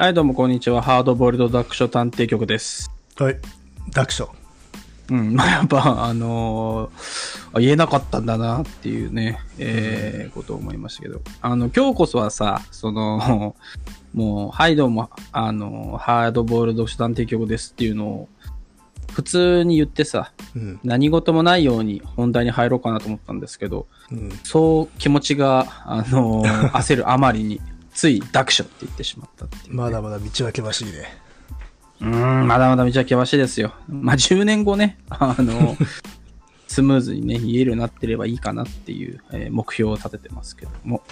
[0.00, 0.80] はい、どうもこんにちは。
[0.80, 2.90] ハードボイルド読書探偵局です。
[3.18, 3.36] はい。
[3.92, 4.34] 読書。
[5.10, 11.20] うん、まあやっぱ、あのーあ言えなかったんだなっていうね、えーことを思いましたけど。
[11.42, 13.54] あの、今日こそはさ、その、
[14.14, 18.28] もう、はい、どうも、あの、ハードボイルド読書探偵局ですっていうのを、
[19.12, 20.80] 普通に言ってさ、うん。
[20.82, 24.30] 何事もないように本題に入ろうかなと思ったんですけど、うん。
[24.44, 27.60] そう気持ちが、あのー焦るあまりに、
[27.94, 31.08] つい読書って言ってしまったっていうね、まだまだ道は険しいね。
[32.00, 33.74] うーん、まだまだ道は険しいですよ。
[33.88, 35.76] まあ、10年後ね、あの、
[36.66, 41.02] スムーズにね、言えるようになってればいいかなっていう、えー目標を立ててますけども。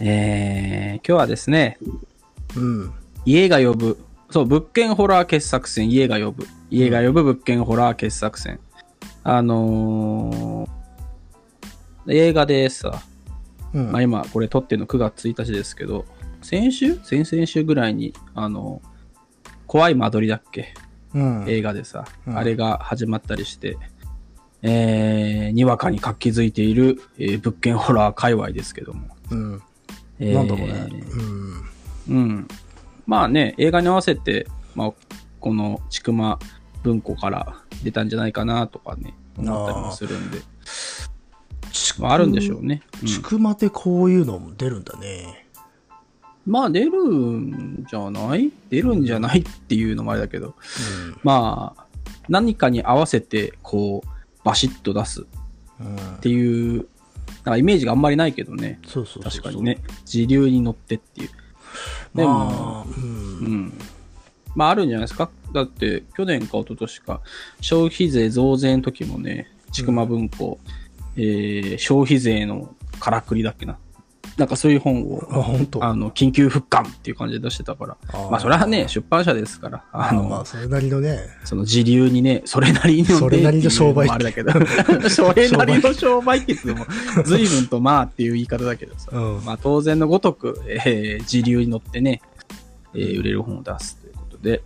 [0.00, 1.78] えー、今日はですね、
[2.56, 2.92] うん。
[3.24, 3.98] 家が呼ぶ、
[4.30, 6.46] そう、物件ホラー傑作戦、家が呼ぶ。
[6.70, 8.58] 家が呼ぶ物件ホラー傑作戦。
[9.22, 10.82] あのー
[12.08, 13.00] 映画でさ、
[13.74, 13.92] うん。
[13.92, 16.04] まあ、今これ撮ってるの9月1日ですけど、
[16.42, 16.96] 先週？
[17.04, 18.82] 先々週ぐらいに、あの、
[19.66, 20.74] 怖い間取りだっけ？
[21.14, 21.44] うん。
[21.48, 23.76] 映画でさ、うんあれが始まったりして、
[24.62, 29.08] えー、にわかに活気づいている、えー物件ホラー界隈ですけども。
[29.30, 29.62] うん。
[30.18, 30.88] えーなんだろうね。
[32.08, 32.16] うん。
[32.16, 32.48] うん。
[33.06, 34.92] まあね、映画に合わせて、まあ、
[35.40, 36.38] このちくま
[36.82, 40.44] 文庫から出たんじゃないかなとかね、思ったりもするんで、ち
[41.98, 42.82] まあ、あるんでしょうね。
[43.02, 45.46] うんちくまでこういうのも出るんだね。
[46.46, 48.50] まあ出るんじゃない？
[48.68, 50.54] 出るんじゃないっていうのもあれだけど、
[51.22, 51.84] まあ、
[52.28, 54.08] 何かに合わせて、こう、
[54.44, 55.24] バシッと出す
[55.80, 55.86] うん。
[55.86, 56.14] うん。
[56.16, 56.86] っていう、
[57.44, 58.80] なんかイメージがあんまりないけどね。
[58.86, 59.22] そうそう。
[59.22, 59.78] 確かにね。
[60.04, 61.30] 時流に乗ってっていう。
[62.14, 63.02] でも、まあ、うん。
[63.02, 63.78] うん。
[64.54, 65.30] まああるんじゃないですか？
[65.54, 67.20] だって、去年か一昨年か、
[67.60, 70.58] 消費税増税の時もね、ちくま文庫、
[71.16, 73.78] えー、消費税のからくりだっけな。
[74.38, 75.84] なんかそういう本を、あ、本当。
[75.84, 77.96] あの、緊急復刊っていう感じで出してたから。
[78.08, 81.18] あーまあそれはね、出版社ですから、あの、あまあ、それなりのね。
[81.44, 84.52] その時流にね、それなりのねそれなりの商売あれだけど、
[85.10, 86.86] それなりの商売って言 っても、
[87.24, 89.44] 随分とまあっていう言い方だけどさ、うん。
[89.44, 92.22] まあ当然のごとく、えー時流に乗ってね、
[92.94, 94.62] えー売れる本を出すということで、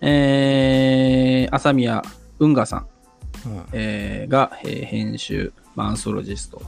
[0.00, 2.02] えー、朝宮
[2.38, 2.86] 運河さん、
[3.46, 3.62] うん。
[3.72, 6.62] えーが、えー編集、まあアンソロジスト、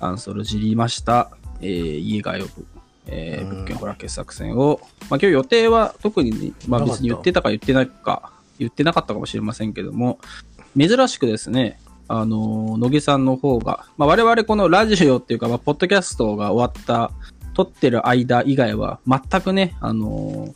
[0.00, 2.66] アンソロジりました、えー家が呼ぶ、
[3.06, 3.56] えーうん。
[3.56, 10.18] 物件ホラー傑作戦を、まあ今日予定は特にね、まあ別に言ってたか言ってないか、言ってなかったかもしれませんけども、
[10.76, 17.10] 珍しくですね、あのー乃木さんの方が、まあ我々このラジオっていうか、まあポッドキャストが終わった、
[17.54, 20.54] 撮ってる間以外は、全くね、あのー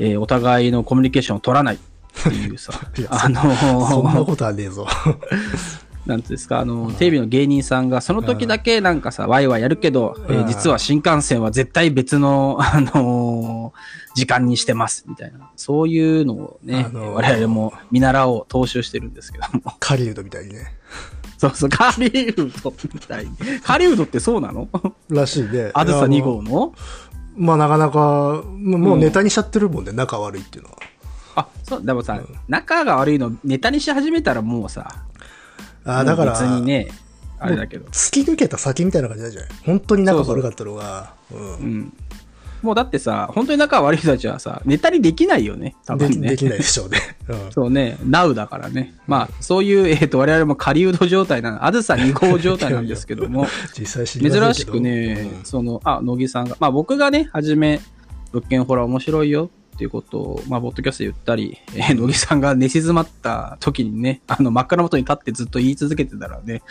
[0.00, 1.78] えーお互いのコミュニケーションを取らない
[2.20, 2.72] っていうさ
[3.10, 4.86] あのーそんなことはねえぞ。
[6.06, 13.78] なんていうんですか、あの、テレビの芸人さんが、その時だけなんかさ、ワイワイやるけど、えーうん実は新幹線は絶対別の、あのー
[14.14, 15.50] 時間にしてます、みたいな。
[15.54, 19.74] そういうのをね、あのー我々も見習おう、踏襲してるんですけども。
[19.80, 20.78] 狩人みたいにね。
[21.36, 23.30] そうそう、カリウドみたいに。
[23.62, 24.66] カリウドってそうなの？
[25.10, 25.70] らしいね。
[25.74, 26.72] あずさ2いや号の
[27.36, 30.78] まあ、なかなか、もうネタにしちゃってるもんね、仲悪いっていうのは。
[31.38, 35.04] あ、そう、でもさ、仲が悪いのネタにし始めたらもうさ、
[35.84, 36.88] ああ、だから、別にね、
[37.38, 37.86] あれだけど。
[37.86, 39.50] 突き抜けた先みたいな感じなんじゃない？
[39.64, 41.38] 本当に仲悪かったのが、うん。
[41.38, 41.92] うん。
[42.62, 46.28] もうだってさ、本当に仲が悪い人たちはさ、ネタにできないよね、多で分ね。
[46.30, 46.98] きできないでしょうね。
[47.28, 47.52] うん。
[47.52, 48.94] そうね、Now だからね。
[49.06, 53.46] まあ、そういう、えっ、と、我々も狩人状態なの、あずさ2号状態なんですけども、
[53.78, 57.80] 実際珍しくね、その、あ、乃木さんが、まあ僕がね、はじめ、
[58.32, 66.62] 物件ホラー面白いよっていうことを、まあ、ボッドキャストで言ったり、 えー乃木さんが寝静まった時にね、あの、真っ赤な元に立ってずっと言い続けてたらね、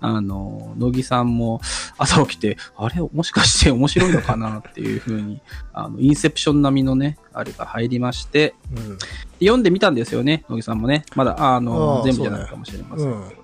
[0.00, 1.62] あの、乃木さんも
[1.96, 5.40] 朝起きて、あれ、もしかして面白いのかなっていうふうに、
[5.72, 8.98] あの、インセプション並みのね、あれが入りまして、うんうん
[9.40, 11.04] 読んでみたんですよね、乃木さんもね。
[11.16, 13.18] まだ、あの、全部じゃないかもしれませんけど。
[13.18, 13.42] うん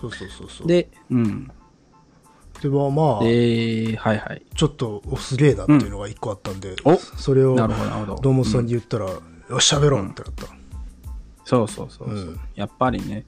[0.00, 0.66] そうそうそうそう。
[0.66, 1.50] で、うん。
[2.62, 4.42] でもまあ、で、はいはい。
[4.54, 8.22] ちょっと、おすげえなっていうのが一個あったんで、おそれを、なるほど、なるほど。
[8.22, 10.46] 堂本さんに言ったら、よし、喋ろうってなった。
[11.44, 13.24] そうそうそうそう、うんやっぱりね。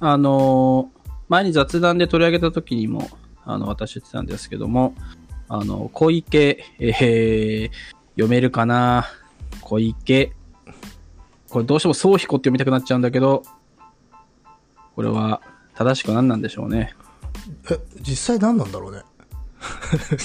[0.00, 0.98] あのー
[1.28, 3.10] 前に雑談で取り上げた時にも、
[3.44, 4.94] あの、私言ってたんですけども、
[5.46, 7.70] あの、小池、えー、
[8.12, 9.04] 読めるかな？
[9.60, 10.32] 小池。
[11.50, 13.42] これどうしても総彦って読みたくなっちゃうんだけど、
[14.96, 15.42] これは
[15.74, 16.94] 正しく何なんでしょうね。
[17.70, 19.02] え、実際何なんだろうね。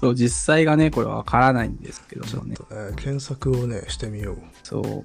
[0.00, 2.56] そう、実際がね、これはわからないんですけどもね。
[2.70, 4.36] えー検索をね、してみよう。
[4.62, 5.04] そう。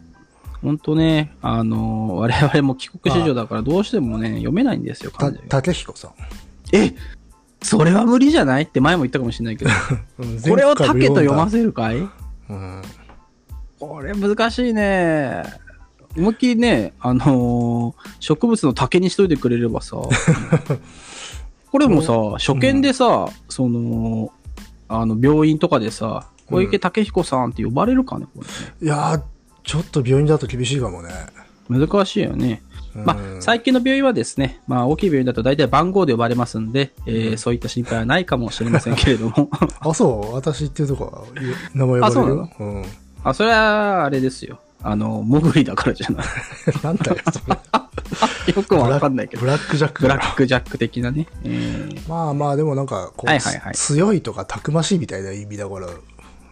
[0.61, 5.31] 本当ね、あの我々も帰国子女だからどうしてもね、読めないんですよ、た。
[5.31, 6.11] 竹彦さん。
[6.75, 6.93] え
[7.61, 8.63] それは無理じゃない？
[8.63, 9.71] って前も言ったかもしれないけど。
[10.19, 11.97] うんこれを竹と読ませせるかい？
[11.97, 12.07] う
[12.53, 12.81] ん。
[13.79, 15.43] これ難しいね。
[16.19, 19.97] 思いっきりね、あのー植物の竹にしといてくれればさ。
[21.71, 22.13] これもさ、
[22.43, 24.31] 初見でさ、その、
[24.87, 28.41] あの、病院とかでさ、小池武彦さんって呼ばれるかね、こ
[28.81, 29.21] いやー、
[29.63, 31.09] ちょっと病院だと厳しいかもね。
[31.69, 32.63] 難しいよね。
[32.95, 39.49] まあ、最近の病院はですね、まあ、大きい病院だと大体番号で呼ばれますんで、えーそういった心配はないかもしれませんけれども。
[39.79, 41.23] あ、そう、私っていうとこは、
[41.75, 42.35] 名前呼ばれる？
[42.35, 42.49] よ。
[42.59, 42.85] うん。
[43.23, 44.59] あ、それは、あれですよ。
[44.81, 46.25] あの、モグリだからじゃない。
[46.83, 47.57] なんだよ、それ。
[48.55, 49.47] よくわかんないけどブ。
[49.47, 51.27] ラックジャックブだラックジャック的なね。
[51.43, 55.87] えーまあまあ、でもなんか、こう、はいはいはい強いとかたくましいみたいな意味だから、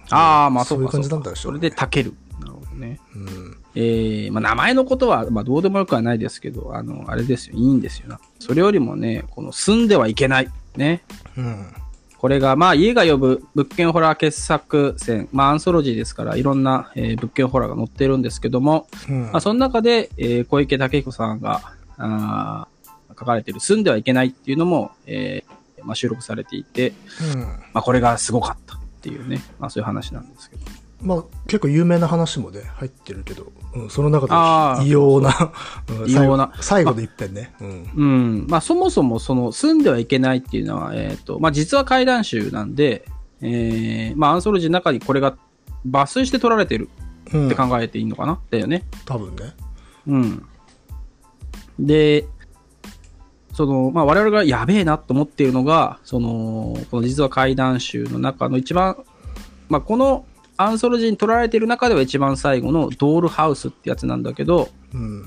[0.10, 1.10] ああ、まあそいう感じ。
[1.10, 2.14] なんだでしょうねそれでたける。
[2.40, 3.00] なるほどね。
[3.16, 3.58] うん。
[3.76, 7.56] えー、まあ名前のことは、まあどうでもよくはないですけど、あの、あれですよ。
[7.56, 8.20] いいんですよな。
[8.40, 10.50] それよりもね、この住んではいけない。
[10.76, 11.04] ね。
[11.38, 11.74] うん。
[12.18, 19.24] これが、まあ、家が呼ぶ物件ホラー傑作選、まあ、アンソロジーですから、いろんな、えー物件ホラーが載ってるんですけども、うん。
[19.32, 21.62] まあ、その中で、えー小池武彦さんが、
[21.98, 22.78] あー
[23.20, 26.94] 書かれている住んではいけないっていうのも、えーまあ、収録されていて、
[27.34, 27.40] うん。
[27.42, 30.62] まあ、これがすごかったっていうね、まあ、そういう話なんですけど。
[31.02, 35.54] まあ、結構有名な話もね、入ってるけど、うん、その中あーで異様な、
[35.90, 37.54] うん異様な最後で一遍ね。
[37.62, 37.92] うん。
[37.96, 38.06] う
[38.44, 38.48] ん。
[38.48, 43.06] まあ、そもそも、その、住んではいけないっていうのは、えっ、と、まあ、実は怪談集なんで、
[43.42, 45.38] えー、まあ、アンソロジーの中にこれが
[45.88, 46.90] 抜粋して取られてる
[47.34, 48.84] うんって考えていいのかな、だよね。
[49.06, 49.54] 多分ね。
[50.08, 50.46] うん。
[51.80, 52.26] で、
[53.54, 58.98] その、まあ、我々がやべえなと思っているのが、その、この実は怪談集の中の一番、
[59.70, 60.26] まあ、この
[60.58, 65.26] アンソロジーに取られている中では一番最後のドールハウスってやつなんだけど、うん。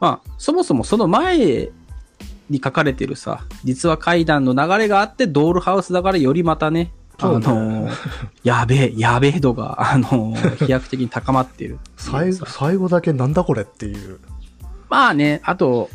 [0.00, 1.70] まあ、そもそもその前
[2.48, 7.88] に書かれてるさ、実は怪談の流れがあって、ドールハウスだからよりまたね、あの、
[8.44, 11.78] やべえ、やべえ度が、あの、 飛躍的に高まっている。
[11.96, 14.20] 最後、最後だけなんだこれっていう。
[14.88, 15.90] まあね、あと、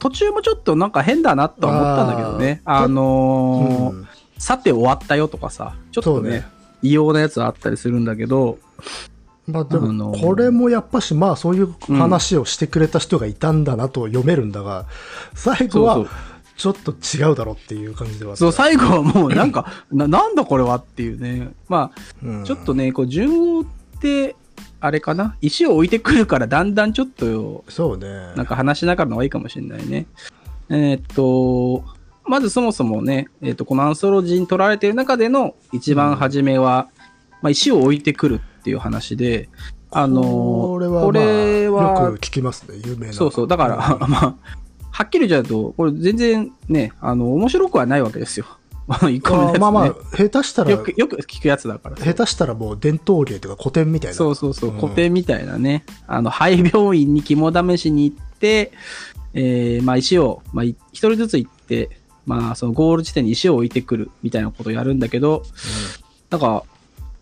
[0.00, 2.60] 途中もちょっとなんか変だなとは思ったんだけどね。
[2.64, 4.08] ああーのーうん
[4.42, 6.46] さて終わったよとかさ、ちょっとね、ね
[6.82, 8.58] 異様なやつあったりするんだけど、
[9.46, 14.86] まあであのも、これもやっぱし、まあそういう話をしてくれた人がいたんだなと読めるんだが、
[15.34, 16.06] 最後は
[16.56, 21.52] ちょっと違うだろうっていう感じではそう、最後はもうなんか、 な、なんだこれはっていうね。
[21.68, 23.64] まあ、うんちょっとね、こう、順を追っ
[24.00, 24.36] て、
[24.80, 25.36] あれかな？
[25.40, 28.06] 石を置いてくるから、だんだんちょっと、そうね。
[28.36, 30.06] なんか話しながらの方がいいかもしれないね。
[30.68, 31.84] えーっと、
[32.24, 36.88] まずそもそもね、えーっと、このアンソロジーに取られている中での一番初めは、
[37.40, 39.48] まあ、石を置いてくるっていう話で、
[39.90, 43.12] あのーこれは、まあ、これはよく聞きますね、有名な。
[43.12, 43.76] そうそう、だから、
[44.08, 44.34] まあ、
[44.90, 48.46] はっきり言っちゃうと、これ全然ね、あの、面白くはないわけですよ。
[49.10, 49.58] 一個目のやつ、ね。
[49.58, 51.96] まあまあ、下手したら、よく、よく聞くやつだから。
[51.96, 54.14] 下手したらもう伝統芸というか古典みたいな。
[54.14, 55.84] そうそうそう、うん古典みたいなね。
[56.06, 58.72] あの、廃病院に肝試しに行って、
[59.34, 65.42] えー、まあ石を、まあ、い一人ずつ行って、まあ、そのゴール地点に石を置いてくるみたいなことをやるんだけど、
[66.30, 66.64] なんか、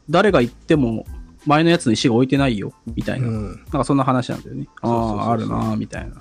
[0.09, 1.07] 誰が行っても、
[1.47, 3.29] 前のやつの石が置いてないよ、みたいな。
[3.29, 3.59] うなんん。
[3.71, 4.67] かそんな話なんだよね。
[4.83, 6.17] ああ、あるな、みたいな。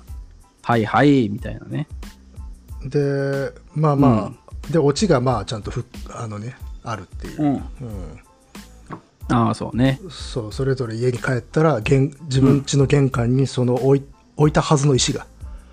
[0.62, 1.86] はいはい、みたいなね。
[2.84, 7.42] で、まあまあ、で、オチがまあちゃんとふあのね、あるっていう。
[7.42, 7.52] うん。
[7.54, 7.62] うん
[9.32, 10.00] ああ、そうね。
[10.10, 14.02] そう、それぞれ家に帰ったら、玄自分家の玄関にその置い
[14.36, 15.26] 置いたはずの石が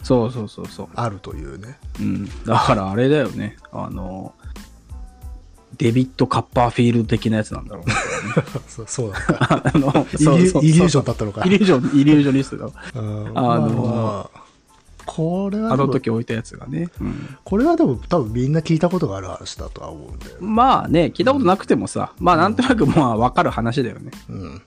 [0.07, 0.87] そうそうそうそう。
[0.95, 1.77] あるというね。
[1.99, 2.45] うん。
[2.45, 3.57] だからあれだよね。
[3.73, 4.33] あの、
[5.77, 7.93] デビッド・カッパーフィールド的なやつなんだろうね。
[8.67, 9.61] そうそうなんか。
[9.73, 11.43] あの、イリそうそうそうイリュージョンだったのか。
[11.45, 12.65] イリュージョン、イリュージョニストだ。
[12.95, 14.47] うんあのままあ
[15.05, 16.89] これはあの時置いたやつがね。
[16.99, 20.35] うんこれはでも多分みんな聞いたことがある話だとは思うんで。
[20.39, 24.11] まあね、聞いたことなくてもさ、まあなんとなくまあわかる話だよね。
[24.29, 24.61] うん。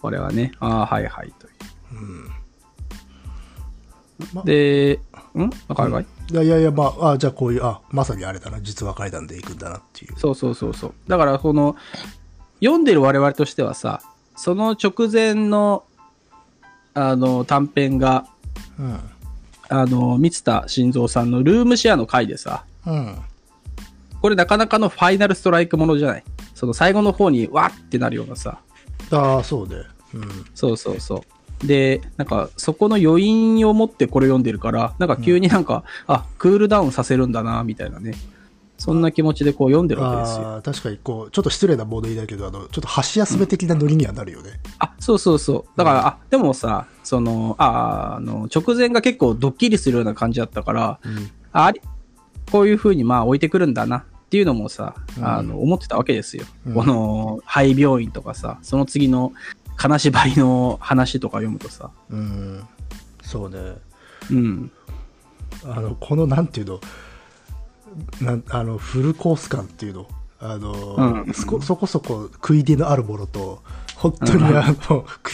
[0.00, 0.52] これはね。
[0.60, 1.50] ああ、はいはいとい
[1.92, 2.33] まう。
[4.44, 5.00] で、
[5.34, 5.50] ん？
[5.68, 10.14] わかるかい、いやいやいや、まあ、あじゃあこういう、あ、まさにあれだな、実話怪談で行くんだなっていう。
[10.18, 10.94] そうそうそうそう。
[11.08, 11.76] だからこの、
[12.60, 14.02] 読んでる我々としてはさ、
[14.36, 15.84] その直前の、
[16.94, 18.26] あの、短編が、
[18.78, 19.00] うん。
[19.68, 23.16] あの、三田晋三さんのルームシェアの回でさ、うん。
[24.20, 26.24] これなかなかのファイナルストライクものじゃない？
[26.54, 28.58] その最後の方にわーってなるようなさ、
[29.10, 29.84] ああ、そうで。
[30.14, 30.46] うん。
[30.54, 31.20] そうそうそう。
[31.66, 38.14] で、なんか、そこの余韻を持ってこれ読んでるから、なんか急になんか、あ、クールダウンさせるんだな、みたいなね。
[38.76, 40.60] そんな気持ちでこう読んでるわけですよ。
[40.64, 44.60] 確かにこう、ちょっと失礼な物言いだけど、あの、ちょっと箸休め的なノリにはなるよね。
[44.78, 45.78] あ、そうそうそう。
[45.78, 51.30] だから、あ、でもさ、その、あ、あの、直前が結構ドッキリするような感じだったから、うん。
[51.52, 51.72] あ
[52.50, 56.44] こういう風にまあ置いてくるんだなっていうのもさ、うんあの、思ってたわけですよ。
[56.66, 59.32] うんこの、廃病院とかさ、その次の
[59.76, 62.62] 金縛りの話とか読むとさ、うん。
[63.22, 63.76] そうね。
[64.30, 64.70] うん。
[65.64, 66.80] あの、この、なんていうの、
[68.20, 70.08] なんあの、フルコース感っていうの、
[70.40, 73.62] あの、うんそこそこそこ食い気のあるものと、
[73.96, 74.74] 本当にうんあの、
[75.22, 75.32] く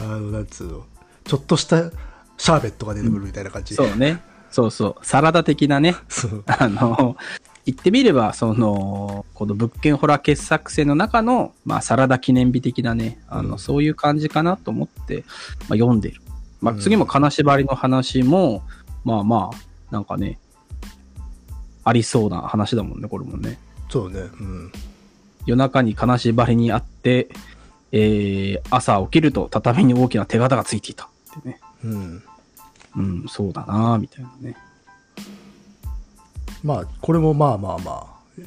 [0.00, 0.84] あの、なんつうの、
[1.24, 1.90] ちょっとした
[2.36, 3.74] シャーベットが出てくるみたいな感じ。
[3.74, 4.22] そうね。
[4.50, 5.06] そうそう。
[5.06, 5.96] サラダ的なね。
[6.46, 7.16] あの、
[7.66, 15.24] 言ってみれば、その、この物件ホラー傑作選の中の、まあ、サラダ記念日的なね、あの、うんそういう感じかなと思って、
[15.68, 16.20] まあ、読んでる。
[16.60, 18.62] まあ、うん次も金縛りの話も、
[19.04, 20.38] まあまあ、なんかね、
[21.84, 23.58] ありそうな話だもんね、これもね。
[23.90, 24.20] そうね。
[24.20, 24.72] うん。
[25.46, 27.28] 夜中に金縛りにあって、
[27.92, 31.60] えー、朝起きると畳に大きな手形がついていたってね。
[31.84, 32.22] うん。
[32.96, 34.56] うん、そうだなみたいなね。
[36.64, 38.06] まあ、これもまあまあまあ、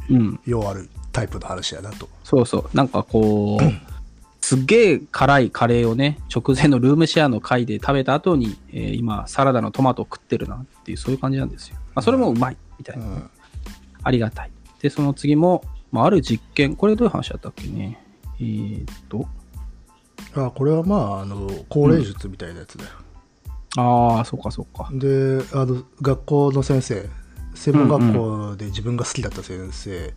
[0.10, 0.40] うん。
[0.46, 2.10] 用あるタイプの話やなと。
[2.24, 2.70] そうそう。
[2.74, 3.64] なんかこう、
[4.44, 11.78] すっげえ辛いカレーをね、直前のルームシェアの回で食べた後に、えー今、サラダのトマトを食ってるなっていう、そういう感じなんですよ。
[11.94, 13.30] まあ、それもうまい、みたいうな、ん。
[14.04, 14.52] ありがたい。
[14.82, 18.04] で、その次も、まあ、ある実験、これどういう話だったっけね？
[18.40, 19.28] えーっと、
[20.36, 22.90] あ、これはまあ、あの、高齢術みたいなやつだよ。
[23.78, 24.90] ああ、そうかそうか。
[24.92, 27.10] であの学校の先生
[27.58, 30.14] 専門学校で自分が好きだった先生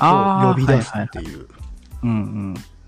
[0.00, 1.46] を呼び出すっていう。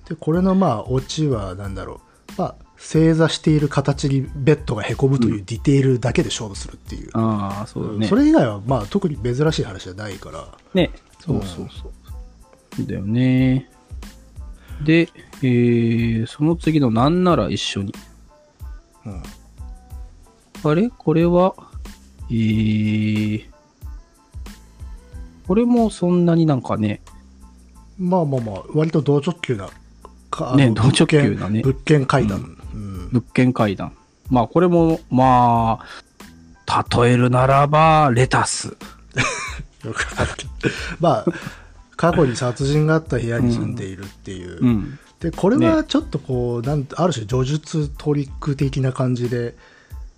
[0.09, 2.01] でこれのまあオチは何だろ
[2.37, 8.09] うまあ正座している形にベッドがへこむというディテールだけで勝負するっていう、ああ、そうだね。
[8.09, 10.91] それ以外はまあ特に珍しい話じゃないからね。
[11.21, 11.93] そうそうそ
[12.83, 12.87] う。
[12.87, 13.71] だよね。
[14.85, 15.09] で、
[15.43, 17.95] えー、その次のなんなら一緒に。
[19.07, 19.23] うん
[20.65, 20.91] あれ？
[20.91, 21.55] これは、
[22.31, 23.52] えー、
[25.53, 27.03] これもそんなになんかね、
[27.99, 29.69] まあまあまあ割と同直球な
[30.57, 31.61] ね同直球なね。
[31.61, 33.11] 物件階段、うん。
[33.13, 33.95] 物件階段。
[34.31, 35.81] まあこれも、ま
[36.67, 38.69] あ、例えるならば、レタス。
[39.85, 40.37] よくわか
[41.01, 41.27] まあ
[41.97, 44.99] 過去に殺人があった部屋に住んでいるっていう、うん。
[45.21, 49.55] でこれはちょっとこう、なんある種叙述トリック的な感じで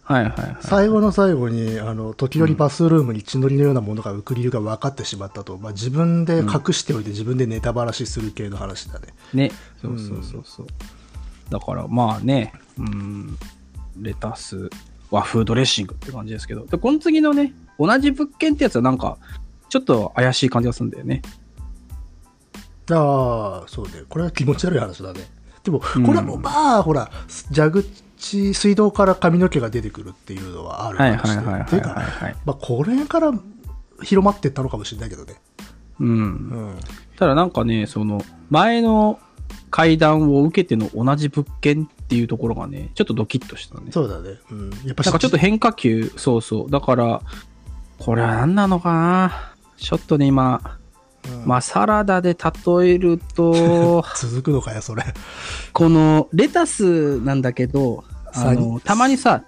[0.05, 0.57] はいはいはい。
[0.61, 9.51] 最後の最後にあの時折バスルームに血のりのようなものが浮く理由が分かってしまったと、まあ、自分で隠しておいて自分でネタばらしする系の話だね、ね。
[9.81, 10.67] そうそうそうそう。
[11.51, 13.39] だからまあね、うん、
[13.99, 14.71] レタス、
[15.11, 19.19] 和風ドレッシングって感じですけど、で、この次のね、同じ物件ってやつはなんか、
[19.69, 21.23] ちょっと怪しい感じがするんだよね。
[22.93, 25.21] ああそうねこれは気持ち悪い話だね
[25.63, 27.11] でもこうんれはもうまあほら
[27.55, 32.03] 蛇口水道から髪の毛が出てくるっていうのはあるはい話でっていうか。
[32.45, 33.33] まあ、これから
[34.03, 35.35] 広まってったのかもしれないけどね
[36.01, 36.09] うん。
[36.09, 36.75] うん
[37.17, 39.21] ただなんかね、その、前の
[39.71, 43.93] 階段を受けての同じ物件っていうところがね、ちょっとドキッとしたね。
[43.93, 46.71] そうだね、うん、やっぱなんかちょっと変化球、そうそう。
[46.71, 47.21] だから、
[47.99, 50.84] これは何なのかなちょっとね、今、うん
[51.45, 55.05] まあ、サラダで例えると、 続くのかよそれ。
[55.73, 59.45] このレタスなんだけど、あの、たまにさ、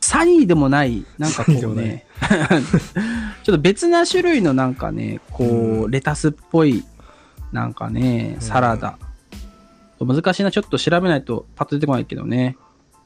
[0.00, 2.06] サニーでもない、なんかこうね、
[3.42, 5.48] ちょっと別な種類のなんかね、こう、
[5.84, 5.90] うん。
[5.90, 6.84] レタスっぽい、
[7.52, 8.98] なんかね、サラダ。
[10.00, 12.56] 難しいな、ちょっと調べないとパッと出てこないけどね。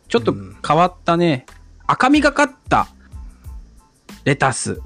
[0.08, 0.34] ちょっと
[0.66, 1.46] 変わったね、
[1.86, 2.88] 赤みがかった
[4.24, 4.80] レタス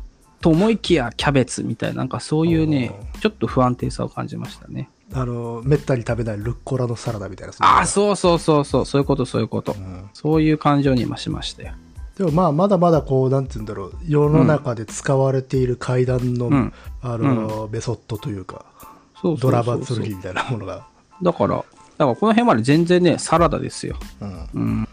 [0.45, 4.91] と思いきやキャベツみたいな、なんかそういうね、ちょっと不安定さを感じましたね。
[5.15, 9.73] あのめったに食べないルッコラのサラダみたいなああ、うそうそうそうそう、そういうことそういうこと。
[9.73, 11.73] んそういう感情に今しましたよ。
[12.19, 18.67] でもまあまだまだこうなんて言うんだろう世の中で使われている階段の、うんあの、メソッドというか
[19.23, 20.87] ドラバ剣みたいなものが、
[21.23, 21.65] だから、だか
[21.99, 23.97] らこの辺まで全然ね、サラダですよ。
[24.21, 24.89] うんうん。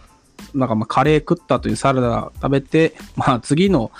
[0.53, 3.91] なんかまあカレー食ったというサラダ食べて、まあ次の、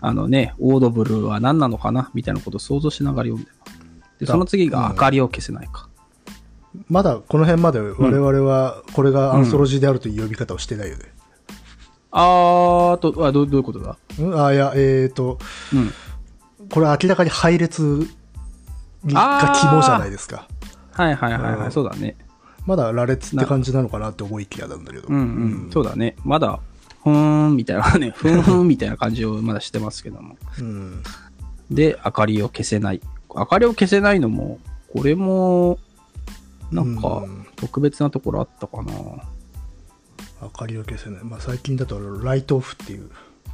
[0.00, 2.10] あのね、オードブルは何なのかな？
[2.14, 4.20] みたいなことを想像しながら読んでます。
[4.20, 5.88] で、その次が明かりを消せないか。
[6.88, 11.04] まだこの辺まで我々はこれがアンソロジーであるという呼び方をしてないよね、
[12.10, 13.96] あーあと、あどうどういうことだ？
[14.18, 15.38] うん、あいやえっ、と
[15.72, 15.90] うん。
[16.68, 17.82] これ明らかに配列
[19.02, 20.46] にあーが肝じゃないですか。
[20.92, 21.70] はいはいはいはい、うん。
[21.70, 22.16] そうだね。
[22.66, 25.08] まだ羅列って感じなのかなって思いきやなんだけど。
[25.08, 25.16] うん。
[25.16, 25.20] う
[25.68, 26.16] ん、そうだね。
[26.24, 26.58] まだ、
[27.06, 30.36] ふーんみたいなね、 ふーんみたいな感じをまだしてますけども。
[30.58, 31.02] うん
[31.70, 33.00] で、明かりを消せない。
[33.34, 34.58] 明かりを消せないのも、
[34.92, 35.78] これも、
[36.72, 38.92] なんかうん、特別なところあったかな。
[40.42, 43.08] 明かりを消せない、まあ、最近だとライトオフっていう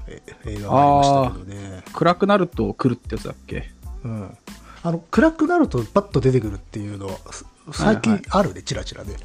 [0.07, 1.85] え映画がありましたけどね。
[1.93, 3.71] 暗くなると来るってやつだっけ？
[4.05, 4.37] うん。
[4.83, 9.17] あの、暗くなるとパッと出てくるっていうのは、す最近はいはいあるね、チラチラで。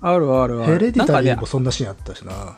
[0.00, 0.72] あるあるある。
[0.72, 2.56] ヘレディタリーもそんなシーンあったしな。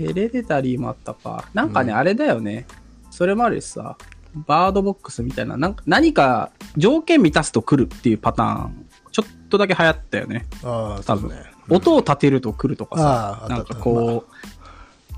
[0.00, 1.44] ヘレディタリーもあったか。
[1.52, 2.66] なんかね、うんあれだよね。
[3.10, 3.96] それもあるしさ、
[4.34, 10.46] バードボックスみたいな、なんか何か条件満たすと来るっていうパターン、ちょっとだけ流行ったよね。
[10.64, 11.28] ああ、多分。
[11.30, 11.44] そうね。
[11.68, 14.34] 音を立てると来るとかさ、なんかこう、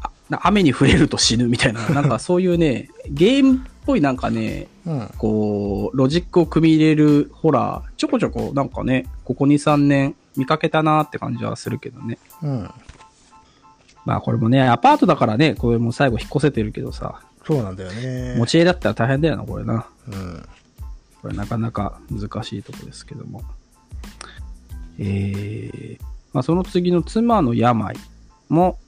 [0.03, 5.11] あな雨に触れると死ぬみたいな、 なんかそういうね、ゲームっぽいなんかね、うん。
[5.17, 12.19] こう、ロジックを組み入れるホラー、ちょこちょこなんかね、ここ2、3年見かけたなって感じはするけどね。
[12.43, 12.71] うん。
[14.05, 18.37] まあこれもね、アパートだからね、これも最後引っ越せてるけどさ、そうなんだよね。
[18.39, 19.87] 持ち家だったら大変だよな、これな。
[20.09, 20.49] うん。
[21.21, 23.43] これなかなか難しいとこですけども。
[24.99, 25.99] えー、
[26.33, 27.97] まあその次の妻の病
[28.49, 28.79] も、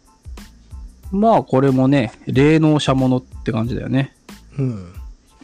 [1.10, 4.14] まあこれもね、霊能者ものって感じだよね。
[4.58, 4.94] うん。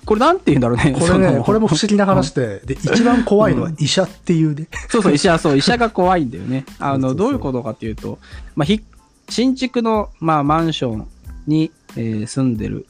[0.04, 0.96] これなんて言うんだろうね。
[0.98, 4.66] これね、これも不思議な話で、で、一番怖いのは医者っていうね。
[4.88, 6.64] そうそう、医者、そう、医者が怖いんだよね。
[6.78, 8.18] あの、どういうことかっていうと、
[8.56, 8.82] まあ、ひ、
[9.30, 11.08] 新築の、まあ、マンション
[11.46, 12.86] に、えー住んでる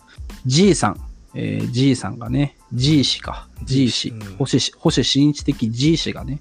[0.47, 1.01] G さん、
[1.35, 6.41] えー G さんがね、G 氏か、G 氏、うん星氏、星新一的 G 氏がね、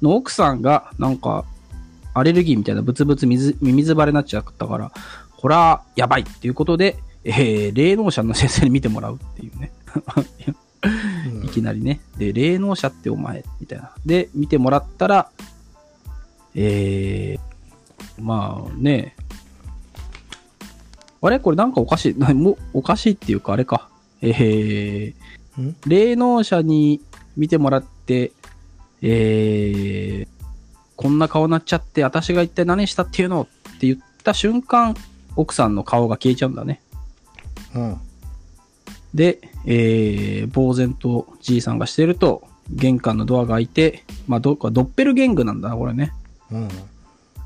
[0.00, 1.44] の奥さんが、なんか、
[2.14, 4.92] アレルギーみたいなブツブツ水、ミミズバレになっちゃったから、
[5.36, 9.72] これはやばいっていうことで、えー霊能者の先生に見てもらうっていうね。
[10.84, 12.00] うんいきなりね。
[12.18, 13.92] で、霊能者ってお前、みたいな。
[14.04, 15.30] で、見てもらったら、
[16.54, 19.14] えー、まあね、
[21.22, 21.38] あれ？
[21.40, 22.18] これなんかおかしい。
[22.18, 23.88] なもうおかしいっていうか、あれか。
[24.20, 27.00] えー、ん霊能者に
[27.36, 28.32] 見てもらって、
[29.00, 30.28] えー、
[30.96, 34.94] こんな顔になっちゃって、私が一体何したっていうのって言った瞬間、
[35.36, 36.80] 奥さんの顔が消えちゃうんだね。
[37.74, 37.96] うん。
[39.14, 46.12] で、えー、呆然とじいさんがしてると、玄関のドアが開いて、まあ、どっかドッペルゲングなんだな、これね。
[46.50, 46.68] うん。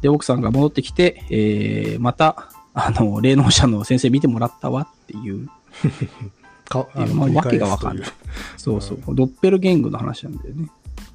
[0.02, 5.48] で、奥さんが戻ってきて、えー、また、あの、霊能者の先生見てもらったわっていう、
[6.68, 8.10] か、あ、わけがわかんいない。
[8.58, 10.68] そうそう、ドッペルゲングの話なんだよね。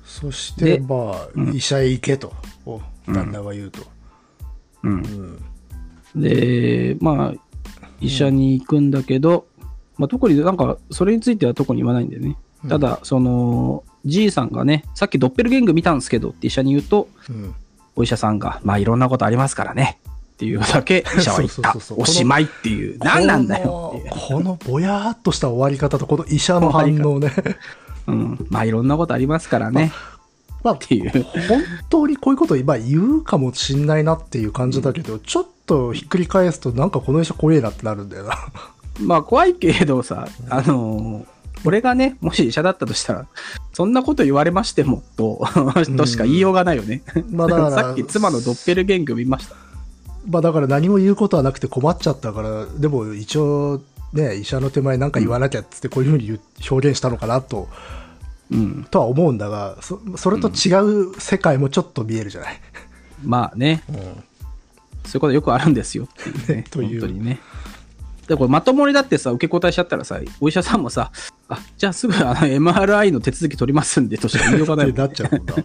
[0.04, 2.34] そして、でまあ、うん医者へ行けと、
[2.65, 3.84] お旦那が言うと。
[4.82, 5.38] うん
[6.15, 6.17] う。
[6.17, 6.21] ん。
[6.21, 7.34] で、まあ、
[8.02, 9.45] 医者に行くんだけど、
[10.00, 12.38] まあ、特になんか、それについては特に言わないんだよね。
[12.67, 17.54] ただ、その、じいさんがね、さっきドッペルゲング見たんですけどって医者に言うと、うん。
[17.95, 20.00] お医者さんが、まあいろんなことありますからね。
[20.41, 22.97] っていうだけ医者は言った おしまいっていう。
[22.97, 24.01] 何なんだよ。
[24.10, 27.32] このぼやーっとした終わり方と、この医者の反応ね。
[28.08, 28.47] うん。
[28.49, 29.93] まあいろんなことありますからね。
[30.63, 31.12] まあ、っていう。
[31.47, 38.36] 本当にこういうこと今言うかもしんないなっていう感じだけど、ちょっとひっくり返すと、なんかこの医者怖えなってなるんだよな。
[38.99, 41.25] まあ怖いけれどさ、あのー
[41.63, 43.27] 俺がね、もし医者だったとしたら、
[43.71, 45.45] そんなこと言われましても、と、
[45.95, 47.04] としか言いようがないよね。
[47.30, 49.56] まあだからさっき妻のドッペルゲング見ました。
[50.27, 53.81] まあだから何も言うことはなくて困っちゃったから、でも一応
[54.13, 57.69] ね、医者の手前なんか言わなきゃっつってこういうふうに表現したのかなと、
[58.51, 58.84] うん。
[58.91, 60.75] とは思うんだが、そそれと違
[61.12, 62.60] う世界もちょっと見えるじゃない？
[63.23, 63.95] まあね、うん
[65.03, 66.65] そういうことよくあるんですよっていうね。
[66.69, 67.39] という本当にね。
[68.27, 71.12] で、これまともにだってさ、受け答えしちゃったらさ、お医者さんもさ、
[71.49, 75.55] あ、じゃあすぐあの MRI の手続き取りますんでとしか言いようがないなっちゃうんだ。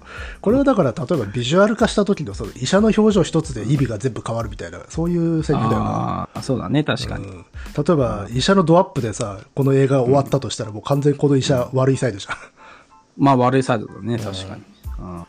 [0.40, 6.22] これはだから、例えばビジュアル化した時のその医者の表情一つで意味が全部変わるみたいな、そういうセリフだよな。
[6.22, 7.26] ああ、そうだね、確かに。
[7.26, 7.44] うん
[7.76, 12.36] 例えば、医者のドアップでさ、この映画終わったとしたら、もう完全にこの医者悪いサイドじゃん。
[13.18, 14.62] まあ悪いサイドだね、確かに。
[14.98, 15.26] うん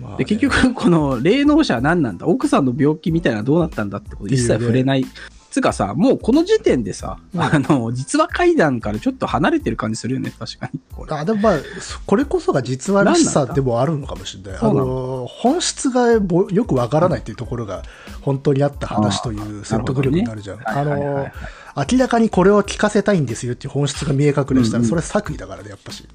[0.00, 2.26] まあねで結局、この霊能者は何なんだ？
[2.26, 5.04] 奥さんの病気みたいなのはどうなったんだってこと一切触れない。
[5.50, 10.80] つうかさ、もうこの時点でさ、うんあの、実話怪談からちょっと離れてる感じするよね、確かに。
[10.94, 11.58] これあでもまあ、
[12.06, 14.62] これこそが実話らしさでもあるのかもしれない。
[14.62, 17.82] なの、本質がぼよくわからないっていうところが、
[18.20, 20.60] 本当にあった話という説得力になるじゃん。
[20.68, 26.06] あねはいはいはいの、明らかにこれを聞かせたいんですよっていう本質が見え隠れしたら、それ作為だからね、やっぱし。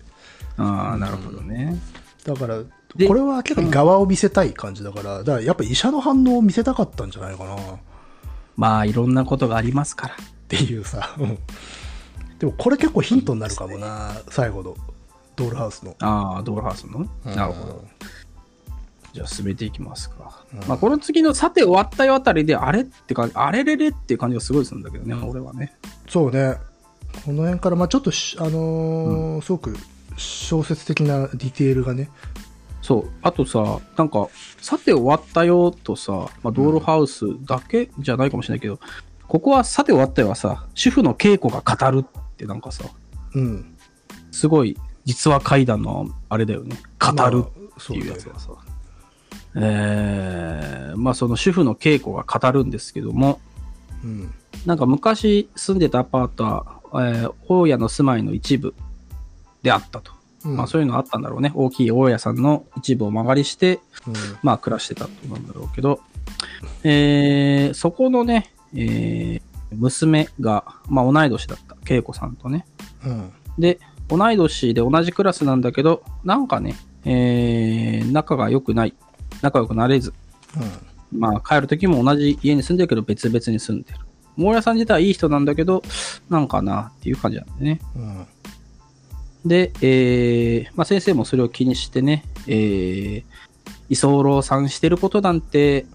[0.58, 1.80] ああ、なるほどね。
[2.26, 2.60] だから、
[2.96, 7.56] でこれは明らかに側を見せたい感じだから、だからやっぱ医者の反応を見せたかったんじゃないかな。
[8.54, 10.16] っまあ、いろんなことがありますから。
[10.48, 11.16] ていうさ。
[11.18, 11.38] う ん
[12.40, 14.76] でもこれ結構ヒントになるかもな、最後の。
[15.36, 15.96] ドールハウスの。
[16.00, 17.86] ああ、ドールハウスの、うんなるほど。
[19.14, 20.44] じゃあ進めていきますか。
[20.54, 25.76] うんまあ、この次のさて終わったよあたりで、あれって感じ、あれれれっていう感じがすごいするんだけどね、俺はね。
[26.10, 26.58] そうね。
[27.26, 29.78] この辺から、まあちょっとし、あのーすごく
[30.18, 32.10] 小説的なディテールがね。
[32.84, 33.12] そう。
[33.22, 34.28] あとさ、なんか、
[34.62, 38.78] さて終わったよとさ、まあ、ドールハウスだけじゃないかもしれないけど、
[39.26, 42.84] ここはさて終わったよはさ、主婦の稽古が語るってなんかさ、
[43.36, 43.78] うん。
[44.32, 46.76] すごい実話怪談のあれだよね。
[47.00, 48.50] 語るっていうやつがさ。
[49.56, 53.40] えー、まあその主婦の稽古が語るんですけども、
[54.04, 54.34] うん。
[54.66, 58.76] なんか昔住んでたアパートは、えー大家の住まいの一部
[59.62, 60.23] であったと。
[60.46, 61.52] うんまあそういうのあったんだろうね。
[61.56, 66.00] 大きい大家さんの一部を間借りして、うんまあ暮らしてたと思うんだろうけど、
[66.84, 71.78] えー、そこのね、えー、娘が、まあ同い年だった。
[71.86, 72.66] 恵子さんとね。
[73.06, 73.32] うん。
[73.58, 76.76] で、同い年で同じクラスなんだけど、なんかね、
[77.06, 78.94] えー、仲が良くない。
[79.42, 80.14] 仲良くなれず。
[81.12, 84.00] まあ帰る時も同じ家に住んでるけど別々に住んでる。
[84.38, 85.84] 大家さん自体はいい人なんだけど、
[86.30, 87.80] なんかなっていう感じなんでね。
[87.96, 88.28] うん。
[89.46, 93.24] で、えー、まあ先生もそれを気にしてね、えー、
[93.90, 95.86] 居候さんしてることなんて、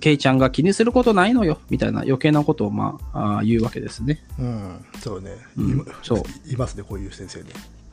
[0.00, 4.22] ケイちゃんが気にすることないのよ、みたいな余計なことをまああー言うわけですね。
[4.38, 4.84] うん。
[5.00, 5.32] そうね。
[5.56, 7.46] うんそう いますね、こういう先生ね。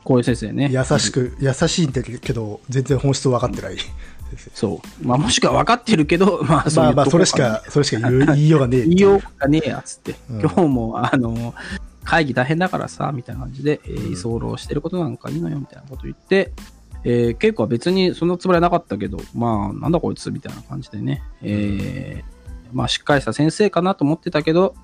[0.04, 0.70] こういう先生ね。
[0.72, 3.78] 優しく、優しいんだけど、全然本質分かってない。
[4.54, 5.08] そう。
[5.08, 11.54] まあもしくは分かってるけど、 まあそういうまあまあ、それしか、それしか言いようがねえ言いようがねえやつって、うん今日もあの
[12.06, 16.54] 会議大変だからさ、みたいな感じで、えー居候してることなんかいいのよ、みたいなこと言って、
[17.04, 22.36] えー、結構は別にそのつもりはなかったけど、まあ、なんだこいつ、みたいな感じでね、えー
[22.72, 24.76] まあ、しっかりした先生かなと思ってたけど、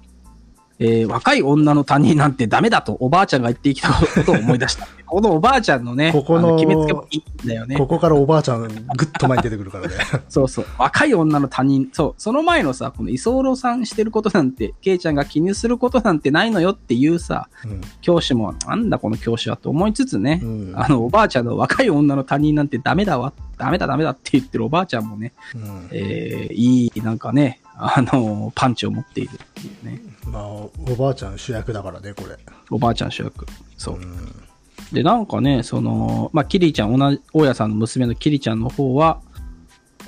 [0.80, 4.88] えー若い女の担任なんてダメだとおばあちゃんが言ってきたことを思い出した。
[5.12, 7.76] このおばあちゃんのね、ここのあ決めつけもいいんだよね。
[7.76, 9.96] ここからおばあちゃん、ぐっと前に出てくるからね。
[10.30, 10.66] そうそう。
[10.78, 11.90] 若い女の他人。
[11.92, 12.22] そう。
[12.22, 17.82] その前のさ、この居候さんしてることなんて、ケイちゃんが気にすることなんてないのよっていうさ、うん。
[18.00, 30.02] 教師も、なんだこの教師はと思いつつね、うんあの、おばあちゃんの若い女の他人なんてダメだわ、ダメだダメだって言ってるおばあちゃんもね、うんえー、いい、なんかね、あの、パンチを持っているっていうね。
[30.26, 32.38] まあ、おおばあちゃん主役だからね、これ。
[32.70, 33.46] おばあちゃん主役。
[33.78, 33.96] そう。
[33.96, 34.44] うん。
[34.92, 39.22] で、なんかね、その、まあ、キリちゃん、同じ、大家さんの娘のキリちゃんの方は、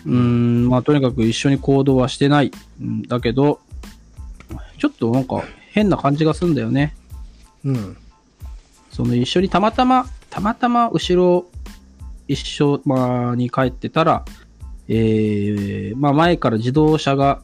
[0.05, 3.59] うーん、まあ、とにかく一緒に行動はしてないんだけど、
[4.77, 6.93] ちょっとなんか変な感じがするんだよね。
[7.63, 7.97] うん。
[8.91, 11.45] その一緒にたまたま、たまたま後ろ
[12.27, 14.25] 一緒、まあ、に帰ってたら、
[14.87, 17.41] えー、まあ前から自動車が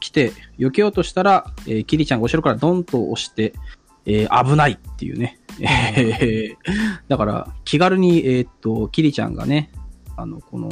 [0.00, 3.54] 来て、避けようとしたら、えーキリちゃんが後ろからドンと押して、
[4.04, 5.38] えー危ないっていうね。
[5.60, 6.56] えー
[7.08, 9.70] だから、気軽に、えーっと、キリちゃんがね、
[10.16, 10.70] あの、この、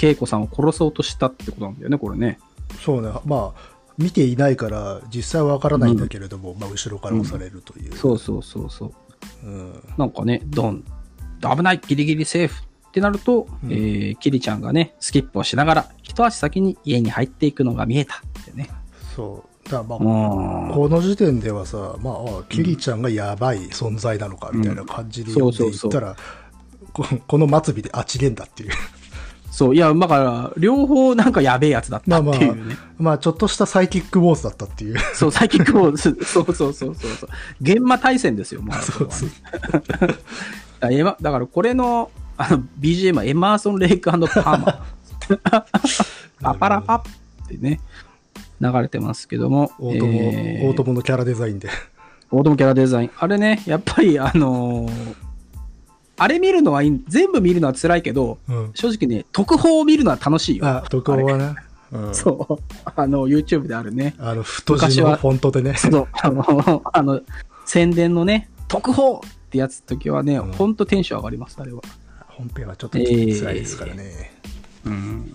[0.00, 2.38] 恵子さんを殺そうとしたってことなんだよね、これね。
[2.82, 3.12] そうね。
[3.24, 7.96] まあ、見ていないから、実際はわからないんだけれども、まあ、後ろから押されるという。
[7.96, 9.46] そうそうそうそう。
[9.46, 9.82] うん。
[9.98, 10.84] なんかね、ドン、
[11.42, 18.70] 危ない、ギリギリセーフってなると、うんえー、キリちゃんがね、スキップをしながら、一足先に家に入っていくのが見えたってね。
[19.14, 19.49] そう。
[19.70, 20.74] だまあ、うん。
[20.74, 26.16] この時点ではさ、まあ、あキリちゃんがやばい存在なのかみたいな感じで読んでいったら、
[26.92, 28.70] ここの末尾であちげんだっていう。
[29.50, 32.76] そう、いや、だから、両方なんかやべえやつだったっていうね。
[32.98, 34.98] まあ、ちょっとしたサイキックウォーズだったっていう。
[35.14, 37.28] そう、サイキックも、そ うそうそうそうそう。
[37.60, 38.82] 現場対戦ですよ、もう。
[38.82, 39.30] そうそう。
[39.70, 40.06] だか
[40.80, 44.84] らエマだからこれの、あの、BGM はエマーソン・レイクパーマ。
[46.40, 47.02] パパラパっ
[47.48, 47.80] てね、
[48.60, 49.72] 流れてますけども。
[49.78, 51.68] 大友、えー大友のキャラデザインで。
[52.32, 53.10] オートモキャラデザイン。
[53.16, 55.14] あれね、やっぱり、あのー
[56.22, 58.70] あれ見るのはいい、全部見るのは辛いけど、うん。
[58.74, 60.66] 正直ね、特報を見るのは楽しいよ。
[60.66, 61.54] あ、特報はね。
[61.92, 62.14] うん。
[62.14, 62.62] そう。
[62.84, 64.14] あの、YouTube であるね。
[64.18, 65.76] あの、太字のフォントでね。
[65.76, 67.22] そう、あの、 あの、
[67.64, 71.80] 宣伝のね、特報ってやつ時はね、うんほんとテンション上がります、あれは。
[72.28, 74.38] 本編はちょっと辛いですからね。
[74.84, 75.32] うん。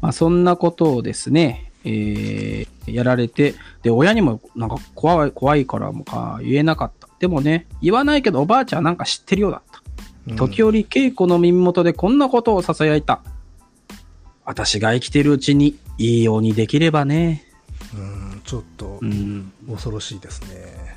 [0.00, 7.08] まあ、そんなことをですね、えーやられて、で、親にもなんか怖い、怖いからもか言えなかった。
[7.18, 9.82] でもね、言わないけどおばあちゃんはなんか知ってるようだった。
[10.28, 13.22] うん時折稽古の耳元でこんなことを囁いた。
[14.44, 17.44] 私が生きてるうちにいいようにできればね。
[17.94, 19.52] うん、ちょっとうん。
[19.68, 20.96] 恐ろしいですね。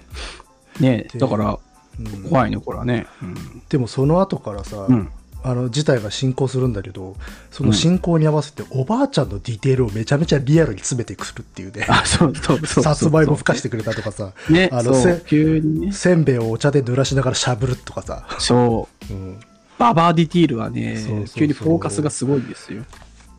[0.80, 1.60] ねだから
[2.00, 3.08] うん怖いね、これはね。
[3.22, 3.63] うん。
[3.69, 5.10] でもその後からさ、うん。
[5.44, 7.16] あの事態が進行するんだけど、
[7.52, 11.86] その進行に合わせておばあちゃんのディテールをめちゃめちゃリアルに詰めてくるっていうね。
[11.90, 12.84] あ、そうそうそうそう。
[12.84, 15.92] さつまいもふかしてくれたとかさ、ね、そうあのせ、急にね。
[15.92, 19.14] せんべいをお茶で濡らしながらしゃぶるとかさ、そう。
[19.14, 19.40] うん、
[19.78, 20.98] ババアディティールはね
[21.36, 22.84] 急にフォーカスがすごいんですよ。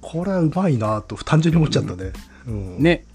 [0.02, 2.12] これはうまいなと単純に思っちゃったね。
[2.46, 3.06] うんね。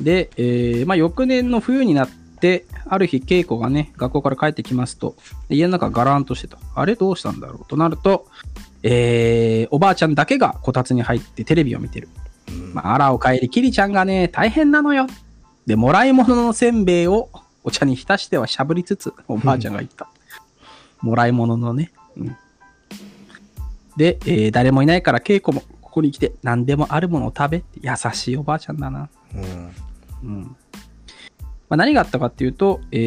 [0.00, 2.08] で、えーまあ、翌年の冬になっ
[2.42, 5.14] て、ある日、稽古がね、学校から帰ってきますと、
[5.48, 6.58] で家の中ガランとしてた。
[6.74, 7.66] あれどうしたんだろう？
[7.66, 8.26] となると、
[8.82, 12.08] えーおばあちゃんだけがこたつに入ってテレビを見てる。
[12.74, 15.06] まあ、あらお帰り、キリちゃんがね、大変なのよっ
[15.66, 17.30] で、もらい物のせんべいを
[17.62, 20.08] お茶に浸してはしゃぶりつつ、おばあちゃんが言った。
[21.00, 21.92] もらい物のね。
[22.16, 22.36] うん
[23.96, 29.08] で、えー誰もいないから稽古もここに来て何でもあるものを食べって優しいおばあちゃんだな。
[29.34, 29.72] うん。
[30.24, 30.56] うん
[31.72, 32.98] まあ、何があったかっていうと、え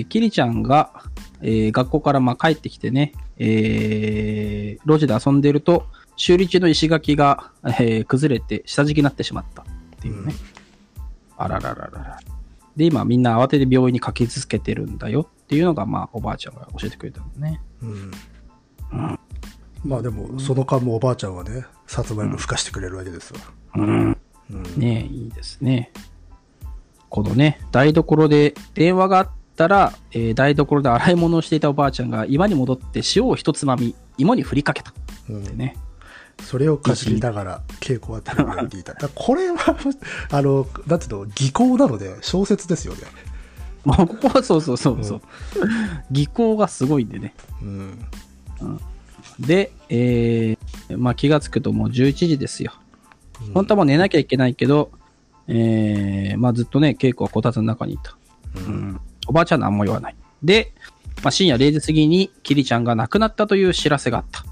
[0.00, 1.04] ー、キリちゃんが、
[1.42, 5.84] えー学校からまあ帰ってきてね、えー路地で遊んでいると、
[6.16, 9.66] 修理中の石垣が、えー崩れて下敷きになってしまったっ
[10.00, 10.32] ていうね。
[11.36, 12.20] あららららら。
[12.74, 17.60] で、今みんな慌てて病院に駆けつけてるんだよっていうのが、まあ、おばあちゃんが教えてくれたんだね。
[17.82, 18.10] うん。
[19.84, 23.40] まあでも、その間もおばあちゃんはね、さつまいもふかしてくれるわけですわ。
[23.76, 24.16] うん。
[24.50, 24.62] うん。
[24.78, 25.92] ねいいですね。
[27.14, 34.92] このね、台所で電話があったら、えー台所で洗い物をしていたおばあちゃんが今に戻って塩を一つまみ、芋に振りかけた。
[35.30, 35.76] うんでね。
[36.42, 38.96] それをかじりながら稽古はテレビを見ていた。
[39.14, 39.76] これは、
[40.30, 43.02] あの、なんていうの、技巧なので小説ですよね。
[43.86, 45.20] まあ、ここはそうそうそうそう。
[46.10, 47.32] 技巧がすごいんでね。
[47.62, 48.08] うん。
[49.38, 52.72] で、えーまあ気がつくともう11時ですよ。
[53.54, 54.90] 本当はもう寝なきゃいけないけど、
[55.48, 58.16] えーまあずっとね、稽古はこたつの中にいた。
[58.56, 60.16] うんおばあちゃんは何も言わない。
[60.42, 60.72] で、
[61.22, 64.44] まあ、深夜0時過ぎにキリちゃんが亡くなったという知らせがあった。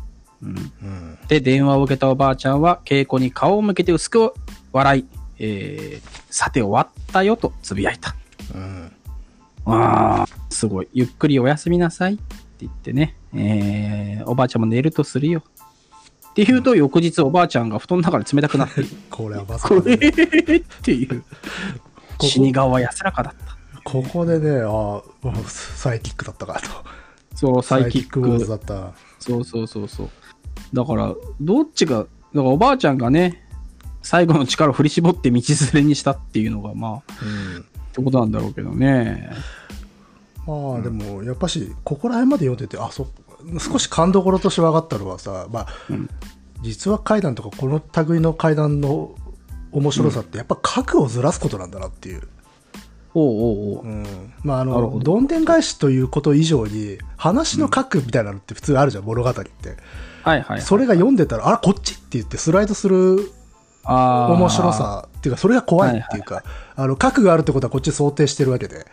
[0.42, 1.18] うん、うん。
[1.28, 4.32] で、電話を受けたおばあちゃんは稽古に顔を向けて薄く
[4.72, 5.06] 笑い、
[5.38, 8.14] えー、さて終わったよとつぶやいた。
[8.54, 8.92] うん。
[9.66, 10.88] ああ、すごい。
[10.92, 12.22] ゆっくりお休みなさいって
[12.60, 15.42] 言ってね、えー、おばあちゃんも寝るとするよ。
[16.32, 18.90] って言うと、翌日おばあちゃんが布団の中で冷たくなっている。
[19.10, 21.22] これはまさかこれね、っていう。
[22.16, 23.56] こ死に顔は安らかだった。
[23.84, 26.68] ここでね、ああ、サイキックだったかと。
[27.34, 28.20] そう、サイキック。
[28.20, 28.92] ウォーズだった。
[29.18, 30.08] そうそうそうそう。
[30.72, 33.46] だから、どっちが、だからおばあちゃんがね、
[34.02, 35.42] 最後の力を振り絞って道
[35.72, 36.92] 連れにしたっていうのが、まあ、
[37.22, 37.60] うん。
[37.60, 39.30] ってことなんだろうけどね。
[40.46, 43.06] まあでも、やっぱし、ここら辺まで読んでて、あ、そ、
[43.58, 46.08] 少し感動ころとして分かったのはさ、まあ、うん
[46.62, 49.16] 実話怪談とかこの類の怪談の
[49.72, 52.22] 面白さって、やっぱ核をずらすことなんだなっていう。
[53.14, 53.84] おうおうおう。
[53.84, 54.32] うん。
[54.42, 59.42] まああの、どどんでん返しということ以上に、話の核みたいなのって普通あるじゃん、物語って。
[60.22, 60.62] はいはい、はい。
[60.62, 63.32] それが読んでたら、あら、こっちって言ってスライドする
[63.84, 64.72] 面白。
[64.72, 66.44] さっていうか、それが怖いっていうか、
[66.76, 68.86] あの、核があるってことはこっち想定してるわけで。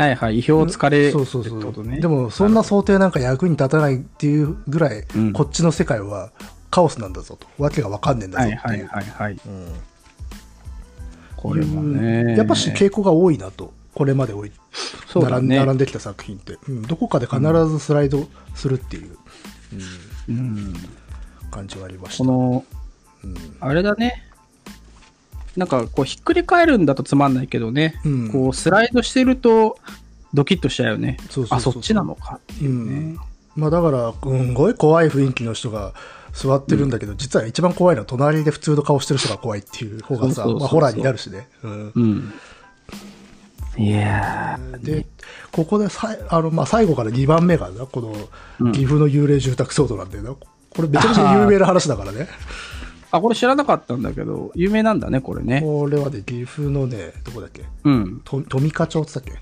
[0.00, 0.38] はいはい。
[0.38, 2.00] 意表をつかれるってそうそうそうことね。
[2.00, 6.30] でもそんな想定なんか役に立たないっていうぐらい、うんこっちの世界は
[6.70, 9.40] カオスなんだぞとわけが分かんねえんだはいぞっていう、はいはいはい。
[9.46, 9.72] うん
[11.36, 12.36] これもね。
[12.36, 14.52] やっぱし傾向が多いなとこれまで多い
[15.06, 15.24] そう。
[15.28, 19.16] 並ん並んできた作品って、うんどこかで必ずスライドするっていう、
[20.28, 20.74] うんうん。
[21.50, 22.64] 感じはありましたこの、
[23.24, 24.29] うんあれだね。
[25.56, 28.00] なんか、こう、ひっくり返るんだとつまんないけどね。
[28.04, 29.78] うんこう、スライドしてると、
[30.32, 31.16] ドキッとしちゃうよね。
[31.28, 32.94] そうそうあ、そっちなのかっていうね。
[32.94, 33.18] うん
[33.56, 35.92] まあだからすんごい怖い雰囲気の人が
[36.32, 42.32] 座ってるんだけど、実は一番怖いのは隣で普通の顔してる人が怖いっていう方がさまあホラーになるしね、うんうん。
[43.76, 44.84] いやー。
[44.84, 45.06] で、
[45.50, 50.30] ここでさいあの、まあ、最後から2番目がな、この岐阜の幽霊住宅騒動なんだよな。
[50.30, 52.28] これめちゃめちゃ有名な話だからね。
[53.10, 55.60] あ、これ知らなかったんだけど、有名なんだね、これね。
[55.62, 57.64] これはね、岐阜のね、どこだっけ？
[57.84, 58.20] うん。
[58.24, 59.34] と富加町って言ったっ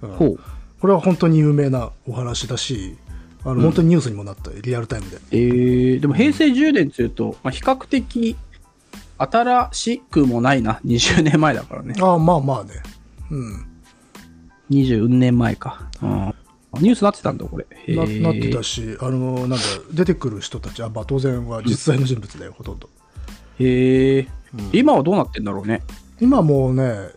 [0.00, 0.40] け、うんほう。
[0.80, 2.96] これは本当に有名なお話だし、
[3.44, 5.18] あの、本当にニュースにもなった、リアルタイムで。
[5.32, 8.36] えー、でも平成10年っていうと、まあ、比較的
[9.18, 10.80] 新しくもないな。
[10.84, 11.94] 20年前だからね。
[12.00, 12.70] ああ、まあまあね。
[13.30, 13.66] うん。
[14.70, 15.88] 20年前か。
[16.02, 16.34] うん。
[16.80, 17.66] ニュースなってたんだ、これ。
[17.86, 19.56] へなーなってたし、あの、なんだ、
[19.92, 22.88] 出てくる人たちは、まあ当然は実際の人物だよ、ほとんど。
[23.58, 24.28] へえ、
[24.72, 25.82] 今はどうなってんだろうね。
[26.20, 27.10] 今もうね、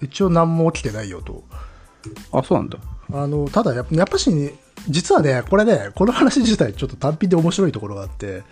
[0.00, 1.44] 一応何も起きてないよと。
[2.32, 2.78] あ、そうなんだ。
[3.12, 4.30] あの、ただやっぱ、やっぱし、
[4.88, 8.42] 実はね、これね、この話自体ちょっと単品で面白いところがあって、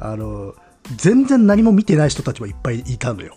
[0.00, 0.54] あの、
[0.96, 3.36] 全然何も見てない人たちもいっぱいいたのよ。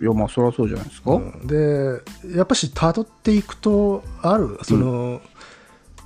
[0.00, 1.12] いや、まあ、そりゃそうじゃないですか。
[1.12, 5.20] うんで、やっぱし辿っていくと、ある、その、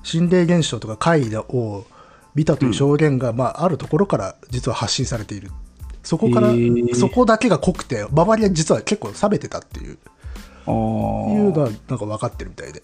[0.03, 1.87] 心霊現象とか怪異を
[2.35, 5.51] 見たという証言が、まあ、あるところから実は発信されている。
[6.03, 9.99] そこからへー、そこだけが濃くて、周りは実は結構冷めてたっていう、
[10.67, 10.73] ああ。
[10.73, 10.75] い
[11.37, 12.83] うのはなんか分かってるみたいで。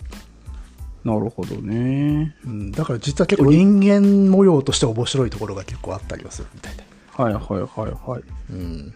[1.05, 2.35] なるほどね。
[2.45, 6.85] うん、だから実は結構人間模様として面白いところが結構あったりはするみたいで。
[7.13, 8.23] はいはいはいはい。
[8.51, 8.95] うん。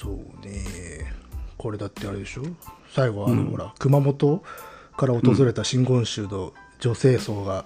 [0.00, 1.12] そうね。
[1.56, 2.42] これだってあれでしょ？
[2.92, 4.42] 最後はあの、ほら、熊本
[4.96, 7.64] から訪れた真言宗の女性層が、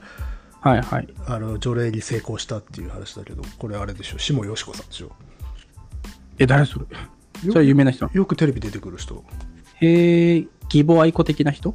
[0.61, 1.09] はいはい。
[1.27, 4.19] あの除霊に成功したっていう話だけど、これあれでしょ？
[4.19, 5.13] 下よしこさんでしょ？
[6.39, 6.87] え、誰それ？
[7.41, 9.25] それは有名な人よくテレビ出てくる人。
[9.77, 11.75] へえ、義母愛子的な人？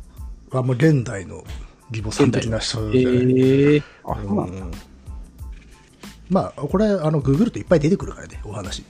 [0.51, 1.43] あもう現代の
[1.91, 3.39] 義母さん的な人じゃない。
[3.39, 4.65] へえ、あ、そうなんだ。
[4.65, 4.71] うん。
[6.29, 8.83] まあこれあのググるといっぱい出てくるからねお話。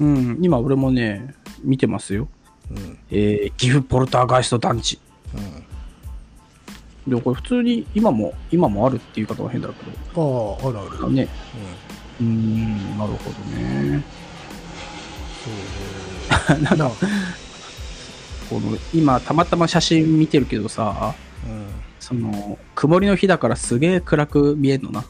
[0.00, 2.28] うん、今俺もね、見てますよ。
[2.70, 2.98] うん。
[3.10, 4.98] えー、岐阜ポルターガイスト団地。
[7.06, 11.28] でもこれ普通に今も、今もあるっていう方は変だけあああるある、ど、ね。
[12.20, 14.02] うんうーん、なるほどね。
[16.46, 16.94] そう なんかな、こ
[18.60, 21.14] の、今たまたま写真見てるけどさ、
[21.46, 21.66] うん
[22.00, 25.04] その、曇りの日だからすげえ暗く見えんのな。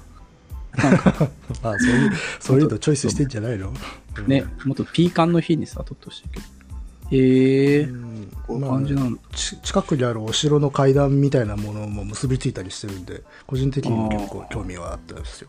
[0.76, 1.28] なんか
[1.62, 3.72] まあそういうそういうのチョイスしてんじゃないの？
[4.26, 6.46] ね、もっとピーカンの日にさ、撮ってほしいけど。
[7.10, 9.20] へえう、んこういうまあ感じなんだ。
[9.34, 15.48] ち近くにあるお城の階段みたいなものも結びついたりしてるんで個人的にも結構興味はあったんですよ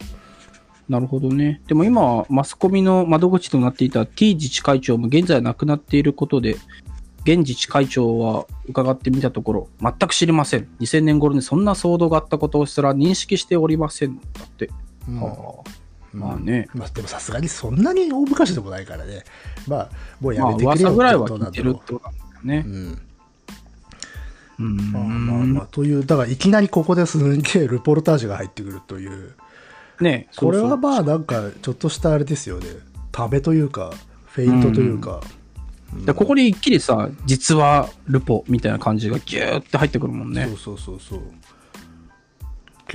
[0.88, 1.62] なるほどね。
[1.68, 6.58] でも今、マスコミの窓口となっていた T 自治会長も現在亡くなっていることで、
[7.22, 10.68] 現自治会長は伺ってみたところ、全く知りません。
[10.80, 14.18] 2000年頃にそんな騒動があったことをすら認識しておりません。
[14.18, 14.70] だって。
[15.08, 15.70] うんはあ、
[16.16, 16.68] まあね。
[16.74, 19.24] まあ、でもさすがにそんなに大昔でもないからね。
[19.68, 19.90] まあ
[20.22, 20.90] もうやまあめてくれよ。
[20.90, 21.82] 噂ぐらいはってことなんだよ
[22.44, 22.64] ね。
[22.66, 22.70] う。
[22.70, 23.02] ん。
[24.60, 24.92] うん。
[24.92, 29.34] まあまあまあというだからいきなりここですんげえルポルタージュが入ってくるという。
[30.02, 32.68] ねこれはまあなんかちょっとしたあれですよね。
[33.12, 33.94] ためというか
[34.26, 35.22] フェイントというか、
[35.92, 40.48] そうでここに一気にさ、実はルポみたいな感じがギューって入ってくるもんね。
[40.48, 41.22] そうそうそうそう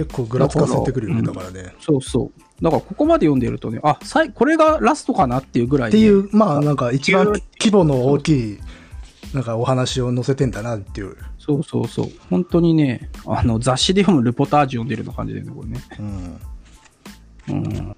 [0.04, 2.62] 結構ぐらつかせてくるよねだからね、そうそう。
[2.62, 5.98] だからここまで読んでるとね、あ、さいこれがラストかなっていうぐらい、ね。
[5.98, 7.26] っていうまあなんか一番
[7.58, 8.58] 規模の大きい
[9.34, 12.10] なんかお話を載せてんだなっていう、そうそうそう。
[12.30, 15.80] 本当にね、あの、雑誌で読むルポタージュ読んでるような感じだよね、これね。
[15.98, 17.96] うんうん。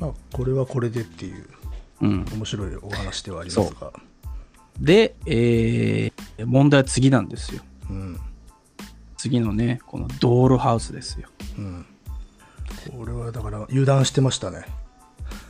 [0.00, 1.44] まあ、これはこれでっていう
[2.00, 2.24] うん。
[2.32, 3.92] 面白いお話ではありますが
[4.80, 7.62] で、えー、問題は次なんですよ。
[7.90, 8.20] うん
[9.20, 11.28] 次のね、このドールハウスですよ。
[11.58, 11.86] うん
[12.96, 14.64] これはだから油断してましたね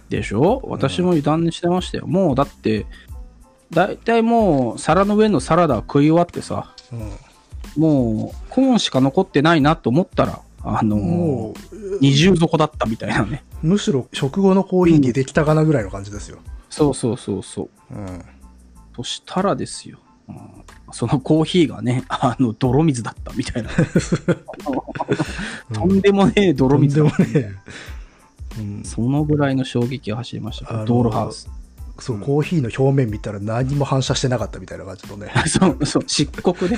[0.08, 0.60] でしょ？
[0.64, 2.08] 私も油断してましたよ。
[2.08, 2.86] もうだって、
[3.70, 7.12] だいたいもう皿の上のサラダ食い終わってさ、うん
[7.76, 13.44] もうコーンしか残ってないなと思ったら、あのもー、二重底だったみたいなね。
[13.62, 17.94] うむしろ食後のコーヒーにできたかなぐらいの感じですよ、そうそうそうそう。
[17.94, 18.24] うん、
[18.96, 19.98] そしたらですよ。
[20.28, 20.36] うん
[20.92, 23.70] そのコーヒーがね、 あの、泥水だったみたいな。
[25.72, 27.16] とんでもねえ泥水だった
[28.58, 30.70] うん、そのぐらいの衝撃が走りました。
[30.70, 31.48] あのードールハウス。
[32.00, 36.76] そう、コーヒーの表面見たら何も反射してなかったみたいな感じのね そう、そう、漆黒で。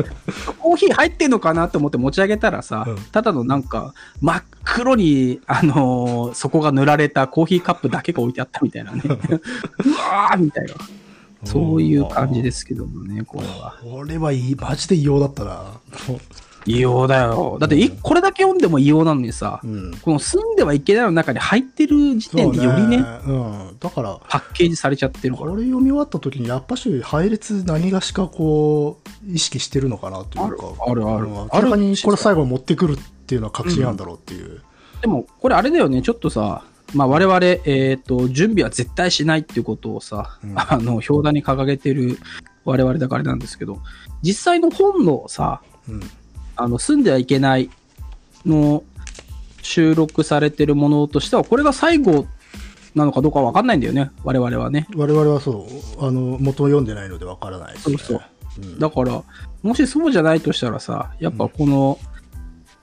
[0.58, 9.02] コーヒー入ってんのかなと思って持ち上げたらさ、うんただのなんか、真っ黒に、あのー底が塗られたコーヒーカップだけが置いてあったみたいなね。
[9.04, 10.74] うわーみたいな。
[11.44, 13.78] そういう感じですけどもね、これは。
[13.82, 15.64] これはいいマジで異様だったな。
[16.64, 17.56] 異様だよ。
[17.60, 19.96] だってい、これだけ読んでも異様なのにさ、うん。
[19.98, 25.50] この住んではいけないの中に入ってる時点でよりね、うん、だからパッケージされちゃってるから。
[25.50, 30.66] これ読み終わった時にやっぱし配列何がしかこう意識してるのかなというか。
[30.86, 31.18] あるある。
[31.18, 31.34] あるうん。
[31.34, 34.62] 明らかにこれ最後持ってくるっていうのは確信なんだろうっていう、
[35.00, 40.54] でも、これあれだよね、ちょっとさ、まあ我々、えっ、と、準備は絶対しないっていうことをさ、うん。
[40.56, 42.18] あの、表題に掲げてる
[42.64, 43.78] 我々だからなんですけど、
[44.22, 46.00] 実際の本のさ、うん。
[46.56, 47.70] あの、住んではいけない
[48.44, 48.82] の
[49.62, 52.26] 収録されてるものとしては、これが最後
[52.94, 54.86] なのかどうかわかんないんだよね、我々はね。
[54.94, 55.66] 我々はそ
[55.98, 58.62] うあの元を読んでないのでわからないです、ね、そうそう。
[58.62, 58.78] うん。
[58.78, 59.22] だから、
[59.62, 61.98] もしそうじゃないとしたらさ、やっぱこの、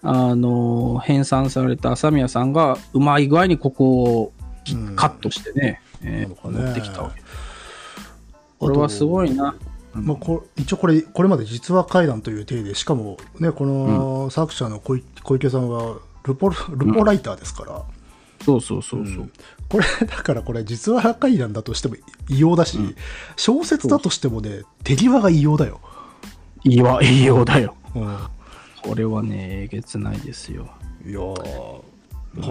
[0.01, 4.33] あの、編纂された朝宮さんがうまい具合にここを
[4.95, 6.65] カットしてね、えーなのかね。
[6.65, 7.21] 持ってきたわけ。
[8.59, 9.55] これはすごいな。
[9.93, 14.97] まあ、こ一応これこれまで実話怪談という体でしかもねこの作者の小
[15.35, 16.55] 池さんはルポル
[16.93, 17.83] ポライターですから、
[18.45, 19.15] そうそうそうそう。
[19.15, 19.31] うん。
[19.67, 21.95] これだからこれ実話怪談だとしても
[22.29, 22.77] 異様だし、
[23.35, 25.81] 小説だとしてもね手際が異様だよ、
[26.63, 27.75] いいわ、いいようだよ。
[27.95, 28.17] うん、
[28.83, 30.69] これはね、えげつないですよ。
[31.05, 31.81] いやー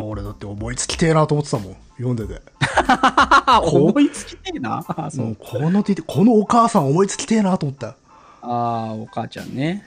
[0.03, 2.41] 俺だって思いつきてえなと思ってたもん読んでて、
[2.89, 4.85] あ、思いつきてえな？
[4.89, 7.97] ううんこのこのお母さん思いつきてえなと思った、
[8.43, 9.85] あー、お母ちゃんね。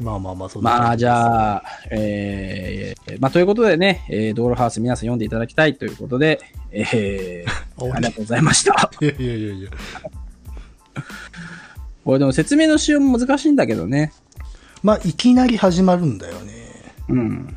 [0.00, 6.40] まあまあまあそんなまあ、じゃあ、えー、まあ、ということでね、えー、ドールハウス皆さん読んでいただきたいということで、
[6.70, 7.50] えー、
[7.94, 8.90] ありがとうございました。
[9.00, 9.70] いやいやいやいや
[12.04, 14.12] これでも説明のしようも難しいんだけどね。
[14.86, 16.52] まあいきなり始まるんだよね
[17.08, 17.56] うん。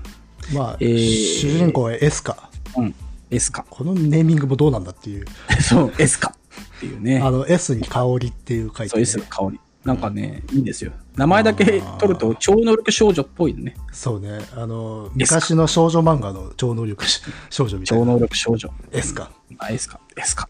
[0.52, 2.96] まあ、えー主人公はエスカうん。
[3.30, 3.68] S か。
[3.70, 5.26] このネーミングもどうなんだっていう
[5.62, 6.34] そう、S か。
[6.78, 7.20] っていうね。
[7.20, 9.60] あの S に香りっていう書いて、そう、S 香り。
[9.86, 10.92] なんかね、いいんですよ。
[11.16, 13.76] 名前だけ取ると超能力少女っぽいね。
[13.92, 14.40] そうね。
[14.56, 17.22] あの、昔の少女漫画の超能力し
[17.52, 18.06] 少女みたいな。
[18.06, 18.72] 超能力少女。
[18.92, 19.30] S か。
[19.60, 20.50] あ、S か、S か。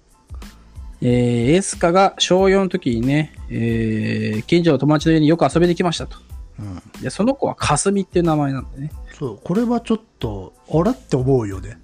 [1.01, 6.28] えー、エスカが小4の時にね、えー、近所の友達の家によく遊びに来ましたと。
[6.60, 7.01] うん。
[7.01, 8.91] で、その子はかすみっていう名前なんでね。
[9.18, 11.80] そう、これはちょっと、あれって思うよね。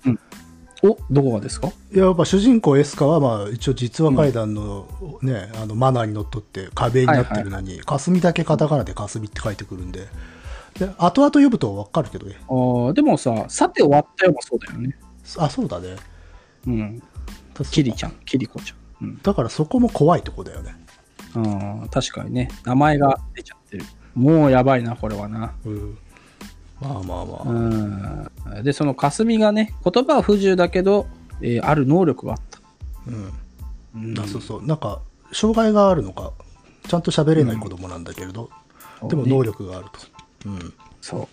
[0.84, 1.69] お、どこがですか？
[1.69, 4.88] いややっぱ主人公エスカは、まあ、一応実話怪談の
[5.21, 10.07] ね、あのマナーにのっとって壁になってるのに、霞だけカタカナで霞って書いてくるんで、
[10.78, 12.36] で後々読むと分かるけどね。
[12.47, 14.95] あーでもさ、さて終わったよもそうだよね。
[15.38, 15.95] あ、そうだね。
[16.67, 17.01] うん。
[17.71, 19.07] キリちゃん、キリコちゃん。
[19.07, 19.21] うん。
[19.23, 20.76] だからそこも怖いとこだよね。
[21.34, 23.86] あー確かにね、名前が出ちゃってる。
[24.16, 25.53] もうやばいな、これはな。
[25.66, 25.97] うん。
[26.82, 27.49] まあまあまあ。
[28.55, 28.63] うん。
[28.63, 31.07] で、その霞がね、言葉は不自由だけど、
[31.41, 32.59] えーある能力があった。
[33.07, 33.34] うん。
[34.13, 34.66] うんあそうそう。
[34.66, 35.01] なんか、
[35.32, 36.32] 障害があるのか、
[36.88, 38.49] ちゃんと喋れない子供なんだけれど、
[39.09, 39.86] でも能力がある
[40.43, 40.49] と。
[40.49, 40.74] うん。
[41.01, 41.28] そう。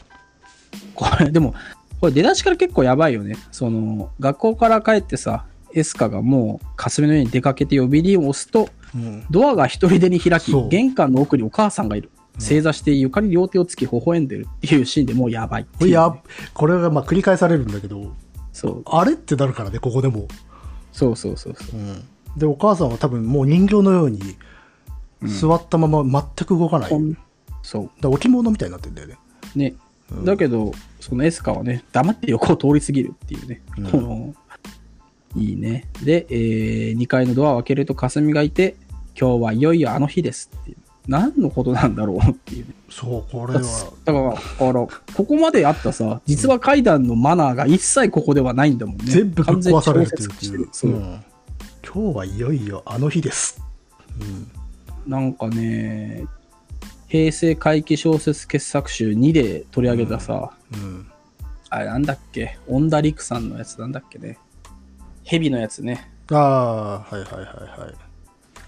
[0.94, 1.54] これ、でも、
[2.00, 3.36] これ出だしから結構やばいよね。
[3.52, 9.24] その、学校から帰ってさ、エスカがもう、霞の家に出かけて呼び鈴を押すと、うん。
[9.30, 12.10] ドアが一人でに開き玄関の奥にお母さんがいる。
[12.38, 16.14] 正座して床に両手をつき微笑んでるっていうシーンでもうやばいっていや、
[16.54, 18.12] これがまあ繰り返されるんだけど、
[18.52, 20.28] そうあれってなるからね、ここでも。
[20.92, 22.38] そうそうそうそう。
[22.38, 24.20] で、お母さんは多分もう人形のように、
[25.26, 26.90] 座ったまま全く動かない。
[26.90, 27.16] だかこん
[27.62, 29.18] そら置物みたいになってんだよね。
[29.54, 29.58] う。
[29.58, 29.74] ね。
[30.24, 33.62] だけど、そのエスカはね、黙って横を通り過ぎるっていうね。
[33.78, 34.34] うんこの、
[35.36, 35.88] いいね。
[36.02, 38.76] で、えー、2階のドアを開けると霞がいて、
[39.18, 40.76] 今日はいよいよあの日ですっていう。
[41.08, 42.74] 何のことなんだろうっていうね。
[42.88, 43.60] そう、これは。
[44.04, 44.88] だから、だからこ
[45.24, 49.04] こまであったさ、実は階段のマナーが一切ここではないんだもんね。
[49.06, 50.22] 全部ぶっ壊されるって
[50.56, 50.94] るそうう。
[50.94, 51.24] ん
[51.84, 53.60] 今日はいよいよあの日です。
[54.20, 54.50] うん。
[55.10, 56.24] なんかね、
[57.08, 61.06] 平成回帰小説傑作集2で取り上げたさ、うん。
[61.68, 64.38] あれなんだっけ、恩田陸さんのやつなんだっけね？
[65.24, 66.10] 蛇のやつね。
[66.30, 67.44] ああ、はいはいはい
[67.80, 67.94] はい。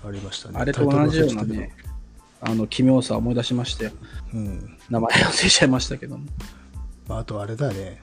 [0.06, 0.58] ありましたね。
[0.58, 1.70] あれと同じようなね、
[2.46, 3.74] あの奇妙さを思い出しまし。
[3.76, 3.90] て。
[4.32, 4.76] うん。
[4.90, 6.24] 名前忘れちゃいましたけども。
[7.08, 8.00] まあ、あとあれだね。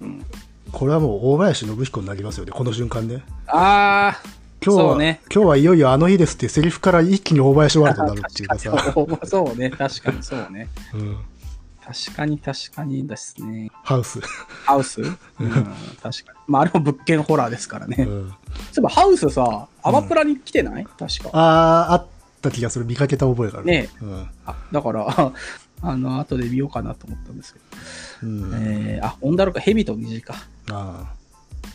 [0.00, 0.24] うん、
[0.72, 3.22] これはもう大林信彦になりますよね、この瞬間ね。
[3.46, 5.20] あー、今日は、そうね。
[5.32, 8.92] 今日はいよいよあの日ですってセリフから一気に大林ワールドになるっていうかさ。
[8.94, 10.68] そ うそうね、確かにそうね。
[10.94, 11.16] うん。
[11.86, 13.70] 確かに確かにですね。
[13.84, 14.20] ハウス。
[14.64, 15.60] ハウス、うん、確
[16.02, 16.38] かに。
[16.48, 17.96] まあ、あれも物件ホラーですからね。
[17.96, 18.34] そういうん。
[18.78, 21.30] えばハウスさ、アマプラに来てない、確か。
[21.32, 22.06] ああ、あっ
[22.40, 22.84] た気がする。
[22.84, 23.66] 見かけた覚えがある。
[23.66, 24.28] ねうん。
[24.44, 25.06] あだから、
[25.82, 27.60] あの、後で見ようかなと思ったんですけ
[28.22, 28.28] ど。
[28.28, 28.50] うん。
[28.54, 30.34] えー、あ、オンダルか、ヘビと虹か。
[30.70, 31.14] ああ。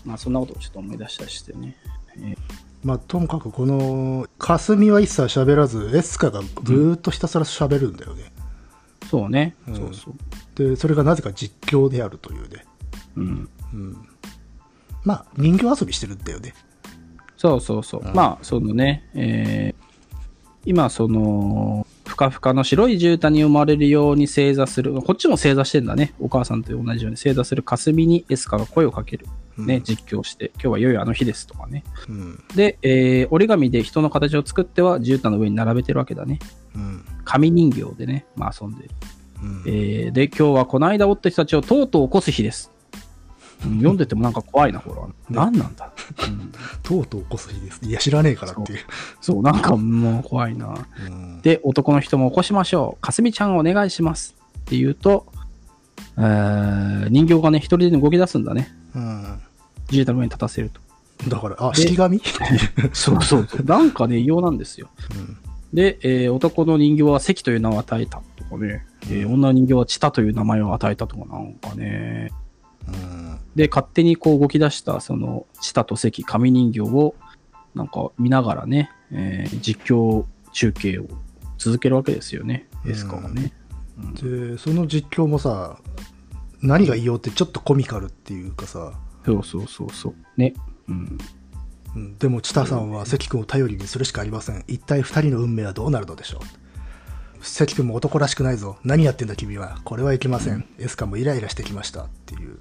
[0.06, 1.76] まあ、そんなことをちょっと思い出したりしてね。
[2.18, 2.38] えー
[2.84, 8.32] まあ、ともかくこの、霞は一切喋らず、エスカがずーっとひたすら喋るんだよね。
[9.10, 10.16] そうね、うんそうそう。
[10.56, 12.66] で、それがなぜか実況であるというね。
[13.18, 13.50] うん。
[13.74, 14.08] うん。
[15.04, 16.56] まあ、人形遊びしてるんだよね。
[17.38, 18.02] そうそうそう。
[18.04, 19.81] うんまあ、そのね、えー
[20.66, 26.14] 今、その、ふかふかの白い絨毯に生まれるように正座する、こっちも正座してんだね。
[26.20, 29.26] お母さんと同じように正座する霞にエスカが声をかける。
[29.58, 31.84] ね、うん実況して、今日はいよいよあの日ですとかね。
[32.08, 32.44] うん。
[32.56, 36.40] で、えー折り紙で人の形を作っては絨毯の上に並べてるわけだね。
[36.76, 37.06] うん。
[37.26, 38.90] 紙人形でね、まあ遊んでる。
[39.44, 39.64] うん。
[39.66, 42.71] えーで、今日はこの間おった人たちをとうとう起こす日です。
[43.66, 45.08] うん読んでてもなんか怖いな、これは。
[45.30, 45.92] 何なんだ、
[46.24, 46.52] う ん
[46.84, 47.80] とうとう起こす日です。
[47.84, 48.80] いや、知らねえからっていう。
[49.22, 50.74] そう、なんかもう怖いな。
[51.08, 51.42] うん。
[51.42, 53.02] で、男の人も起こしましょう。
[53.02, 54.36] かすみちゃんお願いします。
[54.60, 55.26] って言うと、
[56.18, 58.74] えー人形がね、一人で動き出すんだね。
[58.96, 59.24] うん。
[59.90, 60.82] 絨毯の上に立たせると。
[61.30, 62.20] だから、あ、式紙
[62.94, 63.64] そうそうそう。
[63.66, 64.90] なんかね、異様なんですよ。
[65.16, 65.38] うん。
[65.74, 72.32] で、えー男の人形は関という名を与えたとかね、えー女の人形はチタという名前を与えたとかなんかね。
[72.94, 73.40] うん。
[73.56, 77.16] で、勝手にこう動き出した、その、チタと関、紙人形を、
[77.76, 81.06] なんか見ながらね、えー実況中継を
[81.58, 83.54] 続けるわけですよね、エスカはね。
[84.22, 85.78] で、その実況もさ、
[86.62, 88.94] 何が異様ってちょっとコミカルっていうかさ、
[89.26, 90.16] そうそうそうそう。
[90.38, 90.54] ね。
[90.88, 91.18] うん。
[91.96, 94.64] うん、でも、チタさんは関君を頼りにするしかありません。
[94.68, 96.71] 一体二人の運命はどうなるのでしょう
[97.42, 98.78] 関君も男らしくないぞ。
[98.84, 99.78] 何やってんだ君は。
[99.84, 100.66] これはいけません。
[100.80, 102.04] エスカもイライラしてきました。
[102.04, 102.58] っていう。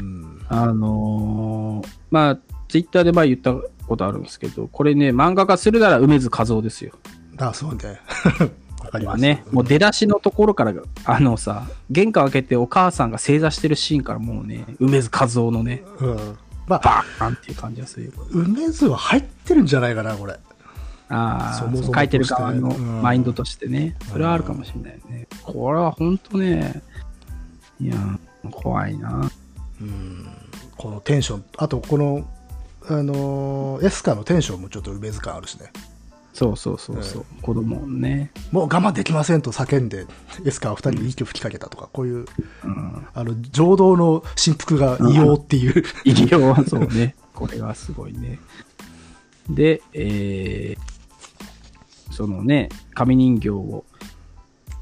[0.00, 0.46] うん。
[0.48, 3.54] あのーまあ、ツイッターで前言った
[3.86, 6.92] ことあるんですけど、これね、漫画化するなら梅津和夫ですよ。
[7.38, 8.00] あ、そうね。
[8.80, 9.14] わかります。
[9.14, 10.72] まあね、もう出だしのところから、
[11.04, 16.36] あのさ、玄関開けてお母さんが正座してるシーンからもうね、梅津和夫のね、うん。
[16.66, 18.12] まあ、バーンっていう感じがするよ。
[18.30, 20.38] 梅津は入ってるんじゃないかな、これ。
[21.10, 23.96] ああ、そもそも書いてる側のマインドとしてね。
[24.10, 25.26] それはあるかもしれないね。
[25.42, 26.82] これは本当ね、
[27.80, 27.96] いや、
[28.50, 29.30] 怖いな。
[29.80, 30.26] うん。
[30.76, 32.26] このテンション、あとこの、
[32.88, 35.72] あのーエスカのテンションもちょっと梅津感あるしね。
[36.32, 38.30] そうそうそうそう、子供ね。
[38.52, 40.06] もう我慢できませんと叫んで、
[40.46, 42.24] エスカは二人に息を吹きかけたとか、こういう、
[42.64, 43.06] うん。
[43.12, 45.82] あの、情動の振幅が異様っていう。
[46.04, 47.16] 医療、そうね。
[47.34, 48.38] これはすごいね。
[49.48, 50.89] で、えー、
[52.20, 53.86] そのね、紙人形を、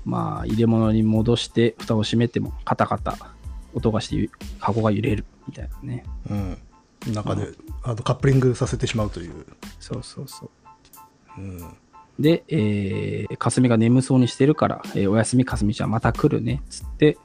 [0.05, 3.17] まあ、入れ物に戻して、蓋を閉めても、カタカタ、
[3.75, 4.29] 音がして、
[4.59, 6.05] 箱が揺れる、みたいなね。
[6.29, 6.59] うん。
[7.15, 7.51] 中で、
[7.85, 9.47] あの、カップリングさせてしまうという。
[9.79, 10.51] そうそうそ
[11.39, 11.41] う。
[11.41, 11.65] うん。
[12.19, 17.19] で、えー、かすみが眠そうにしてるから、えーおやすみかすみちゃんまた来るね、つって、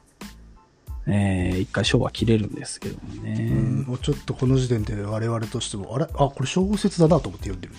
[1.08, 3.48] えー、一回ショーは切れるんですけどもね。
[3.50, 6.04] うん、もうちょっとこの時点で我々としても、あれ？
[6.04, 7.74] あ、これ小説だなと思って読んでる。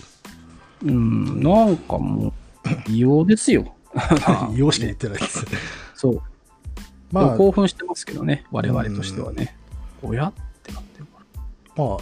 [0.84, 2.34] うん、なんかもう、
[2.91, 3.73] 異様ですよ。
[4.53, 5.45] 異様しか言ってないです。
[5.95, 6.21] そう。
[7.11, 9.55] まあ、興奮してますけどね、我々としてはね。
[10.01, 11.19] おやってなってるか
[11.78, 11.86] ら。
[11.86, 11.97] まあ、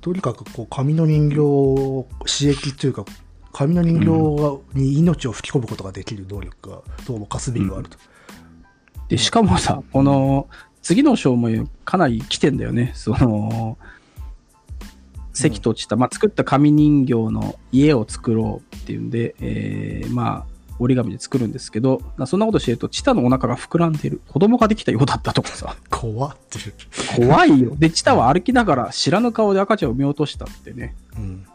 [0.00, 3.04] とにかくこう紙の人形を刺激というか、
[3.52, 7.98] 紙の人形がに命を吹き込むことができる能力が、どうもカスビにはあると。
[9.08, 10.48] で、しかもさ、この、
[10.80, 12.92] 次の章もかなり来てんだよね。
[12.94, 13.76] その、
[15.32, 24.20] 関とちた、まあ、作った紙人形の家を作ろうっていうんで、えー、まあ、折り紙で作るんですけど、そんなことしてると、チタのお腹が膨らんでる。
[24.28, 26.74] 子供ができたようだったとかさ、怖っていう。
[27.16, 27.76] 怖いよ。
[27.78, 30.96] で、チタは歩きながら知らぬ顔で赤ちゃんを見落としたってね。
[31.16, 31.46] うん。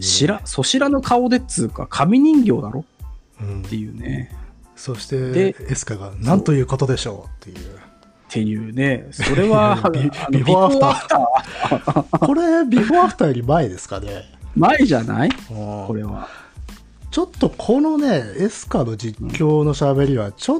[0.00, 2.84] 知ら、そ知らぬ顔でっつうか、紙人形だろ？
[3.40, 4.32] うんっていうね。
[4.76, 7.78] そしてで、エスカが、なんということでしょうっていう。
[8.28, 9.08] っていうね。
[9.12, 9.76] それは、
[10.30, 14.24] ビフォーアフターこれ、ビフォーアフターより前ですかね。
[14.54, 15.30] 前じゃない？
[15.48, 16.28] ここれは。
[17.10, 20.58] ちょっとこのね、エスカの実況の喋りは、ちょっ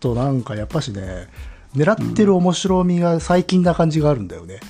[0.00, 1.28] となんかやっぱしね、
[1.74, 4.60] 狙ってる面白みが最近な感じがあるんだよね。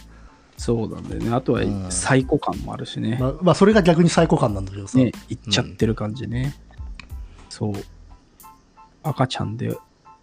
[0.57, 1.33] そうなんだよね。
[1.33, 3.17] あとはうん最高感もあるしね。
[3.21, 4.99] まあ、まあ、それが逆に最高感なんだけどさ。
[4.99, 6.55] ね、いっちゃってる感じね。
[7.49, 7.73] そう。
[9.03, 9.77] 赤ちゃんで、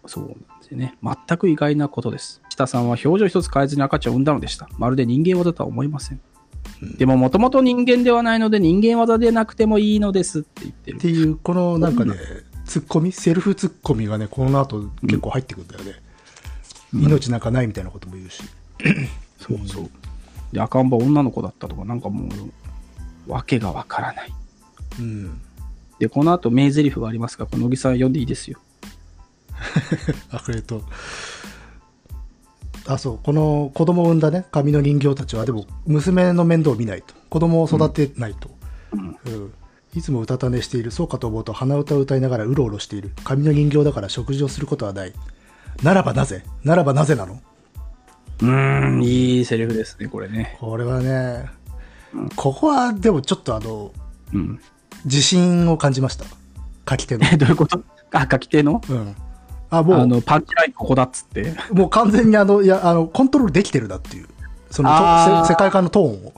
[0.06, 0.36] そう
[0.68, 0.96] でね。
[1.02, 2.42] 全く意外なことです。
[2.48, 4.68] 下さんは表情一つ変えずに赤ちゃんを産んだのでした。
[4.78, 6.20] まるで人間技とは思いません。
[6.98, 11.00] でも、もともと人間ではないので、人間技でなくてもいいのですって言ってるっ。
[11.00, 12.14] ていう、このなんかね、
[12.64, 15.92] ツッコミ、セルフツッコミがね、この後結構入ってくるんだよね。
[16.92, 18.42] 命なんかないみたいなことも言うし。
[19.40, 19.90] そうそう。
[20.52, 22.28] で、赤ん坊女の子だったとか、なんかも
[23.26, 24.32] う、わけがわからない。
[24.98, 25.40] うん。
[25.98, 28.58] で、この後、名台詞がありますが、この乃木さん読んでいいですよ。
[30.30, 30.82] あ、えっと、
[32.86, 37.14] あ、そう、この子供を産んだね、紙の人形たちは、でも、娘の面倒を見ないと。
[37.30, 38.50] 子供を育てないと。
[38.92, 39.52] うん
[39.94, 40.90] いつもうたた寝している。
[40.90, 43.12] そうかと思うと、鼻歌を歌いながらうろうろしている。
[43.24, 45.14] 紙の人形だから食事をすることはない。
[45.82, 46.44] ならばなぜ？
[46.64, 47.40] ならばなぜなの？
[48.42, 50.58] うーん、いいセリフですね、これね。
[50.60, 51.46] これはね、
[52.34, 53.92] ここは、でもちょっとあの、
[54.34, 54.60] うん。
[55.06, 56.26] 自信を感じました。
[56.88, 57.26] 書き手の。
[57.32, 57.82] え、どういうこと？
[58.12, 58.82] あ、書き手の？
[58.90, 59.16] うん。
[59.70, 61.54] あ、もう、あの、パンチラインここだっつって。
[61.72, 64.26] もう完全にあの、いや、あの、コントロールできてるなっていう。
[64.70, 64.90] その
[65.46, 66.32] 世界観のトーンを。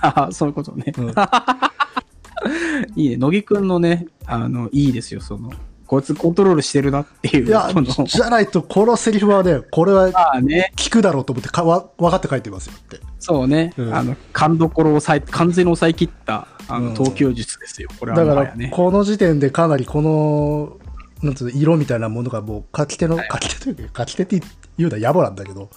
[0.00, 0.92] あそういうことね。
[0.98, 1.14] うん
[2.94, 3.16] いいね。
[3.16, 5.50] 乃木くんのね、あの、いいですよ、その、
[5.86, 7.46] こいつコントロールしてるなっていう。
[7.46, 7.70] いや
[8.06, 13.00] じゃないと、このセリフはね、これはああね、聞くだろうと思ってかわ、分かって書いてますよって。
[13.18, 17.88] そうね、うんあの、勘どころを抑え、完全に抑え切った、あの、うん投球術ですよ。
[17.98, 20.76] これはだからこの時点でかなりこの、
[21.24, 24.40] なんつうの、色みたいなものがもう書き手の、書き手というか、書き手って
[24.76, 25.70] 言うのは野暮なんだけど、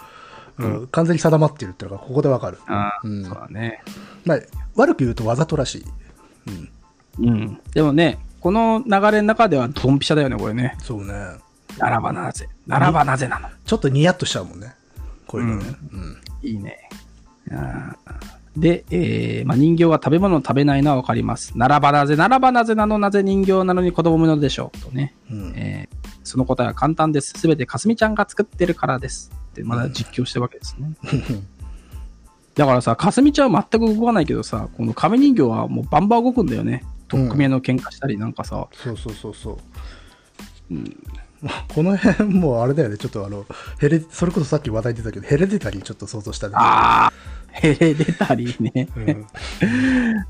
[0.58, 2.58] うん完全に定まってるっていうのがここでわかる。
[2.66, 3.84] ああ、うんそうだね。
[4.26, 4.40] まあ、
[4.76, 5.86] 悪く言うとわざとらしい。
[7.20, 7.28] うん。
[7.28, 7.60] うん。
[7.74, 10.76] でもね、この流れの中ではドンピシャだよね、これね。
[10.82, 11.14] そうね。
[11.78, 14.74] ならばなぜならばなぜなのちょっとニヤッとしちゃうもんね。
[15.28, 15.66] こういうのね。
[15.92, 16.18] うん。
[16.42, 16.90] いいね。
[17.52, 21.58] あーで、えーまあ、人形が食べ物を食べないのはわかります。
[21.58, 24.80] ならばなぜ、ならばなぜなの、なぜ人形なのに子供なのでしょう。
[24.80, 25.16] とね。
[25.32, 25.98] うんえー
[26.28, 27.34] その答えは簡単です。
[27.38, 29.32] すべてかすみちゃんが作ってるからです。
[29.52, 30.92] って、まだ実況してるわけですね。
[32.54, 36.84] だからさ、かすみちゃんは全く動かないけどさ、この亀人形はもうバンバン動くんだよね。
[37.08, 38.68] 取っ組み合いの喧嘩したりなんかさ。
[38.74, 39.58] そうそうそうそう。
[41.70, 43.46] この辺もうあれだよね、ちょっとあの、
[43.80, 46.56] ヘレ、それこそさっき話題出たけど、ヘレデタリーちょっと想像したね。
[46.58, 47.14] ああ、
[47.60, 48.88] ヘレデタリーね。
[48.96, 49.28] うん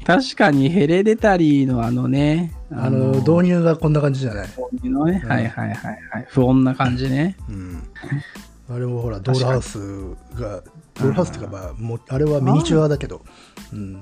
[0.05, 4.47] 確かにヘレデタリーのあのね、あの、導入がこんな感じじゃない？
[4.47, 6.25] 導入のね、うんはいはいはいはい。
[6.29, 7.35] 不穏な感じね。
[7.49, 7.83] うん。
[8.69, 9.77] あれもほら、ドールハウス
[10.35, 10.63] が、
[10.95, 13.21] ドールハウスっていうか、まあ、もうあれはミニチュアだけど、
[13.71, 13.93] うん。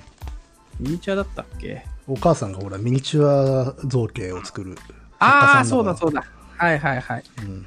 [0.80, 1.86] ミニチュアだったっけ？
[2.08, 4.76] お母さんがほら、ミニチュア造形を作る。
[5.20, 6.24] ああ、そうだそうだ。
[6.58, 7.24] はいはいはい。
[7.40, 7.66] うん。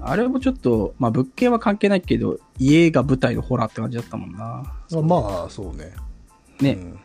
[0.00, 4.62] あれもちょっと、まあ物件は関係ないけど、家が舞台のホラーって感じだったもんな。
[4.92, 5.92] あまあ、そうね。
[6.60, 7.00] ね、うん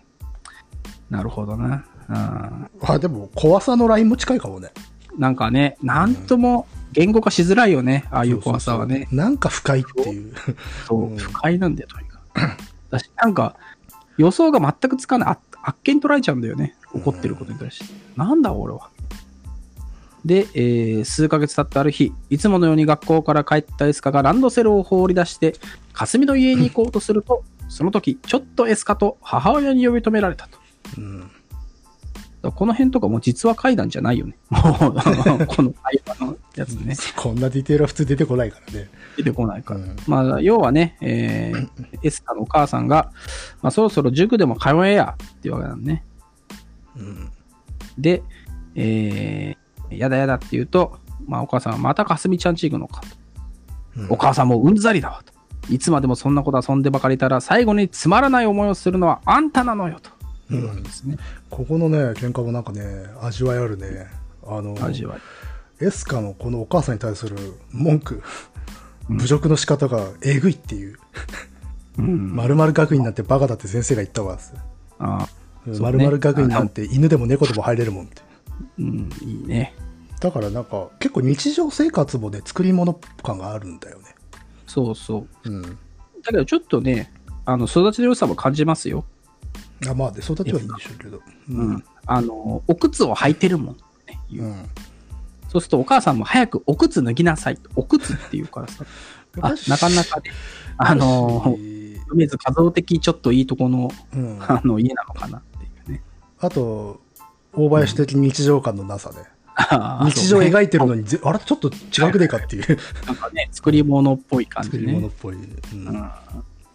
[1.10, 1.84] なるほどな。
[2.10, 4.70] うんあ、でも、怖さのラインも近いかもね。
[5.18, 8.94] なんかね、なんとも言語化しづらいよね、ああいう怖さはね。
[8.94, 10.34] そうそうそうなんか深いっていう。
[10.88, 12.92] そう、うん不快なんだよ、とにかく。
[12.92, 13.56] だし、なんか、
[14.18, 15.30] 予想が全くつかない。
[15.30, 16.76] ああっけに捉えちゃうんだよね。
[16.94, 17.94] 怒ってることに対して。
[18.16, 18.90] なんだ、俺は。
[20.26, 25.56] で、えー数ヶ月経ったある日、いつものように学校から帰ったエスカがランドセルを放り出して、
[25.94, 30.60] 霞の家に行こうとすると、その時、ちょっとエスカと母親に呼び止められたと。
[30.98, 31.32] うん。
[32.42, 34.38] この辺とかもう実話怪談じゃないよね。
[34.50, 36.96] もう、この会話のやつね。
[37.18, 38.90] こんなディテールは普通出てこないからね。
[39.18, 39.82] 出てこないから。
[39.82, 41.70] うんまあ、要はね、えー
[42.02, 43.12] エスカのお母さんが、
[43.62, 46.06] まあ、そろそろ塾でも通えやっていうわけなんね。
[46.96, 47.30] うん。
[47.98, 48.24] で、
[48.76, 53.08] えー、やだやだって言うと、まあ、お母さんはまたかすみちゃんち行くのかと。
[53.08, 53.20] うん
[54.10, 55.34] お母さんもうんざりだわと。
[55.70, 60.20] いつまでもそんなこと遊んでばかりいたら、最後につまらない思いをするのはあんたなのよと。
[60.54, 61.18] いうわけですね。
[61.50, 62.82] ここのね、喧嘩もなんかね、
[63.22, 64.08] 味わいあるね。
[64.46, 65.86] あの、味わい。
[65.86, 67.36] エスカのこのお母さんに対する
[67.72, 68.24] 文句、
[69.10, 70.98] 侮辱の仕方がえぐいっていう。
[71.98, 72.36] うん。
[72.36, 74.40] まるまる学院なんてバカだって先生が言ったわ。
[74.98, 78.22] まるまる学院なんて犬でも猫でも入れるもんって。
[78.78, 79.76] うん、いいね。
[80.20, 82.94] だからなんか結構日常生活もね、作り物
[83.24, 84.16] 感があるんだよね。
[84.68, 85.50] そうそう。
[85.50, 85.62] うん。
[85.62, 85.70] だ
[86.28, 87.12] けどちょっとね、
[87.46, 89.06] あの、育ちの良さも感じますよ。
[89.88, 91.18] あまあで、育ちはいいんでしょうけど。
[91.18, 91.84] ううん。。
[92.06, 94.70] あの、お靴を履いてるもん、ね言ううん。
[95.48, 97.58] そうするとお母さんも早くお靴脱ぎなさい。
[97.76, 98.86] お靴って言うからさ。
[99.42, 100.32] あ、なかなかね、
[100.78, 101.56] あの、
[102.10, 106.04] 梅津和夫的ちょっといいとこの、うん、あの、家なのかなっていうね。
[106.40, 107.00] あと、
[107.66, 109.18] 大林的日常感のなさで、
[110.06, 115.08] 日常描いてるのにぜ、あれちょっと違くねえかっていうなんかね、作り物っぽい感じ作り物ね。
[115.08, 115.36] っぽい。
[115.36, 115.94] うんうん。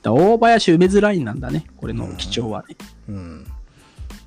[0.03, 1.67] だ大林梅津ラインなんだね。
[1.77, 2.77] これの基調はね。
[3.09, 3.47] うん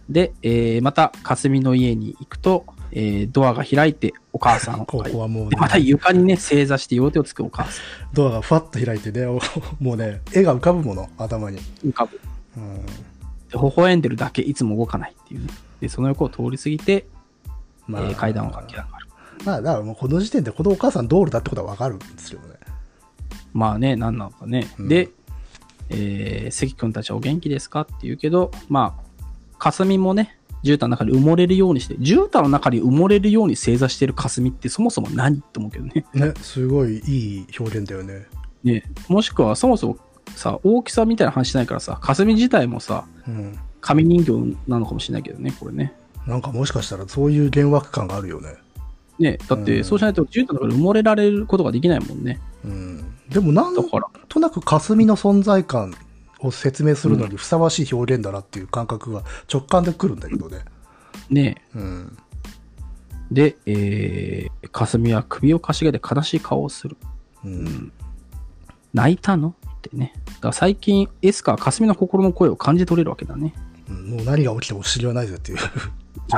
[0.09, 4.85] で、えーまた、霞の家に行くと、えードアが開いて、お母さんを。
[4.87, 7.81] ここはもうねで、また床にね、正座して両手をつくお母さ
[8.13, 9.39] ドアがふわっと開いてね、お
[9.83, 11.57] もうね、絵が浮かぶもの、頭に。
[11.57, 11.59] ん。
[11.85, 12.19] 浮かぶ。
[12.55, 15.47] うんで、微笑んでるだけ、いつも動かないっていうね。
[15.79, 17.07] で、その横を通り過ぎて、
[17.87, 19.07] まえー階段を駆け上がる。
[19.45, 22.55] まあ、だからもうこの時点でこのお母さんドールだってことはわかるんですよね。
[23.53, 24.67] まあね、何なのかね。
[24.79, 25.09] うんで、
[25.89, 29.03] えー関君たちはお元気ですかって言うけど、まあ、
[29.59, 36.05] 霞もね、絨毯の中に埋もれるようにして、絨毯の中に埋もれるように正座してる霞ってそもそも何って思うけどね。
[36.13, 38.25] ね、すごいいい表現だよね。
[38.63, 39.97] ね、もしくはそもそも
[40.35, 43.57] さ、大きさみたいな話しないからさ、霞自体もさ、うん。
[43.87, 45.93] 紙人形なのかもしれないけどね、これね。
[46.25, 48.55] なんかもしかしたらそういう幻惑感があるよね。
[49.17, 52.41] ね、だって、うんそうしないと絨毯の中に埋もれられることができないもんね。
[52.65, 53.15] うん。
[53.29, 55.93] でもなんだから、となく霞の存在感
[56.41, 60.65] を説明するのにふさわしい表現だなっていう感覚が直感でくるんだけどね。
[61.29, 62.17] ね、うん。
[63.31, 66.97] で、えー、霞は首をかしげて悲しい顔をする。
[67.45, 67.93] うん。
[68.93, 69.55] 泣いたの？
[69.77, 70.13] ってね。
[70.25, 73.53] だから最近、エスカは霞の心の声を感じ取れるわけだね。
[73.89, 75.57] うんもう何が起きても不思議はないぜっていう。
[75.57, 75.63] 状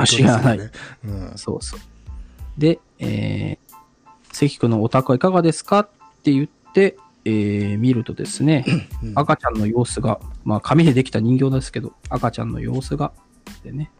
[0.00, 0.70] ですよね
[1.36, 1.80] そうそう。
[2.58, 3.74] で、えー、
[4.32, 5.88] 関君のお宅はいかがですかっ
[6.22, 8.64] て言って、えー、見るとですね、
[9.02, 9.12] うん。
[9.16, 13.12] 赤ちゃんの様子が、まあ紙でできた人形ですけど、赤ちゃんの様子が、
[13.64, 13.90] でね、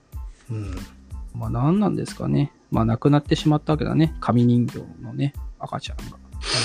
[0.50, 0.76] うん。
[1.34, 2.52] まあ何なんですかね。
[2.70, 4.14] まあ亡くなってしまったわけだね。
[4.20, 6.18] 紙人形のね、赤ちゃんが。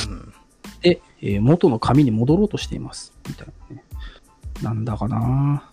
[0.10, 0.34] うん
[0.82, 3.14] で、えー元の紙に戻ろうとしています。
[3.28, 3.84] みたいなね。
[4.62, 5.70] なんだかな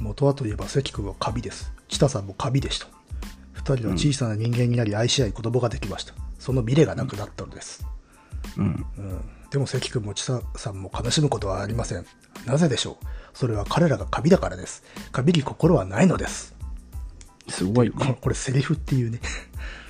[0.00, 1.72] 元はといえば関君はカビです。
[1.88, 2.86] チタさんもカビでした。
[3.52, 6.14] 二人は小さな人間になり愛し合い子供ができました。
[6.38, 7.86] その未練がなくなったのです。
[8.56, 8.86] うん。
[8.96, 9.20] うん、
[9.50, 12.06] でも関君もチタさんも悲しむことはありません。
[12.46, 13.04] なぜでしょう？
[13.34, 14.82] それは彼らがカビだからです。
[15.12, 16.54] カビに心はないのです。
[17.48, 18.18] すごいね。
[18.20, 19.20] これセリフっていうね。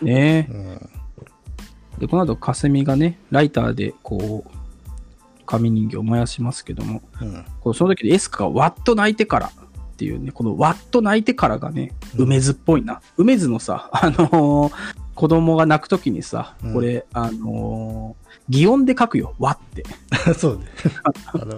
[0.02, 0.90] ねうん。
[1.98, 4.50] で、この後、霞がね、ライターで、こう、
[5.44, 7.44] 紙人形を燃やしますけども、うん。
[7.60, 9.52] こうその時にエスカがわっと泣いてから
[10.00, 13.02] っていうね、このわっと泣いてからがね、うん梅津っぽいな。
[13.18, 14.72] 梅津のさ、あのー
[15.14, 19.34] 子供が泣く時にさうん、これ、あのー擬音で書くよ。
[19.38, 19.84] わって。
[20.34, 20.64] そうね。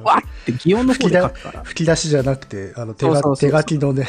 [0.02, 1.62] わっ て擬音の方で書くから。
[1.62, 3.06] 吹き出しじゃなくて、あの手
[3.38, 4.08] 手書きのね、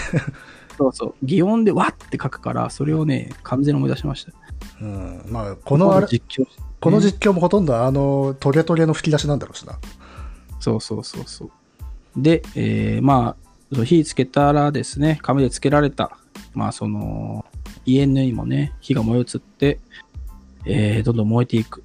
[0.80, 1.16] そうそう。
[1.22, 4.32] 擬音でわって書くから、それをね、完全に思い出しました。
[4.82, 6.02] うん、まあ、このあ
[6.82, 9.78] この実況もほとんどあの、トゲトゲの吹き出しなんだろうしな。
[10.60, 11.52] そうそうそうそう。
[12.18, 13.43] で、えーまあ、
[13.84, 16.18] 火つけたらですね、紙でつけられた、
[16.54, 17.46] まあその、
[17.86, 19.80] 家にもね、火が燃え移って、
[20.66, 21.84] えー、どんどん燃えていく。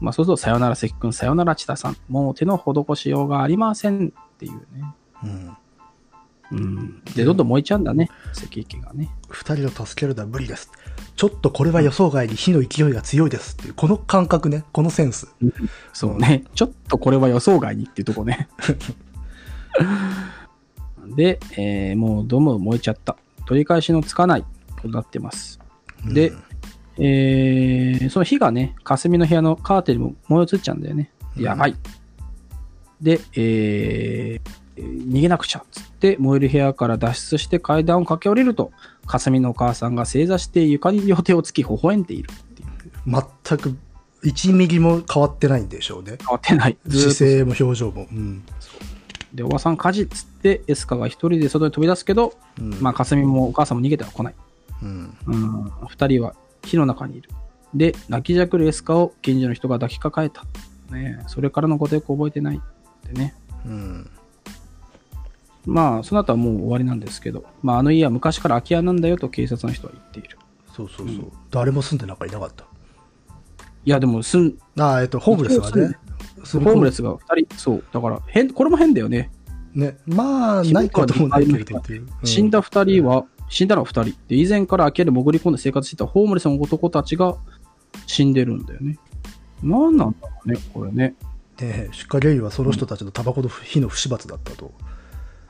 [0.00, 4.84] まあそうすると、さよなら関君、さよなら千田さん、もう手の施しようがありませんっていうね。
[5.24, 5.56] うん。
[6.52, 7.02] うん。
[7.14, 9.10] で、どんどん燃えちゃうんだね、関家がね。
[9.28, 10.70] 二人を助けるのは無理です。
[11.16, 15.34] ちょっとこれは予想外に火の勢いが強いですっていう、この感覚ね、このセンス。
[15.92, 16.44] そうね。
[16.54, 18.48] ちょっとこれは予想外にっていうとこね。
[21.14, 23.16] で、えーもうどうも燃えちゃった。
[23.46, 24.44] 取り返しのつかない
[24.80, 25.60] となってます。
[26.04, 26.32] で、
[26.98, 31.10] えーその火がね、霞の部屋のカーテンにも燃え移っちゃうんだよね。
[31.36, 31.76] やばい。
[33.00, 34.50] で、えー
[34.80, 38.72] 逃げなくちゃっつって燃える部屋から脱出して階段を駆け下りると、
[39.06, 42.68] 霞のお母さんが正座して床に両手をつき微笑んでいるっていう。
[43.46, 43.76] 全く
[44.24, 46.16] 1ミリも変わってないんでしょうね。
[46.18, 46.78] 変わってない。
[46.88, 48.06] 姿勢も表情も。
[48.10, 48.42] うん。
[49.34, 54.34] で、おばさん火事っつって、エスカが一人で外に飛び出すけど、うんまあ、かすみもお母さんも逃げては来ない。
[54.82, 55.16] うん。
[55.26, 57.30] うん、二人は火の中にいる。
[57.74, 60.42] で、泣きじゃくるエスカを近所の人が抱きかかえた。
[60.90, 63.34] ねえそれからのことよく覚えてないってね。
[63.64, 64.10] うん。
[65.66, 70.38] まあ、その後はもう終わりなんですけど、まあ、あの家は昔から空き家なんだよと警察の人は言っている。
[70.74, 71.32] そうそうそう。
[71.50, 72.64] 誰も住んでなんかいなかった。
[73.84, 75.96] いや、でも、すん、ああ、えっと、ホームレスがね。
[76.44, 77.84] ホームレスが二人、そう。
[77.92, 79.30] だから、変、これも変だよね。
[79.74, 79.96] ね。
[80.06, 81.82] まあ、ないこともないけれどう。
[81.88, 84.16] うん死んだ二人は、死んだのは二人。
[84.28, 87.36] で、以前から空き家で潜り込んで生活していたホームレスの男たちが
[88.06, 88.98] 死んでるんだよね。
[89.62, 91.14] 何なんだろうね、これね。
[91.60, 94.72] ね出火原因はその人たちのタバコの火の不始末だったと。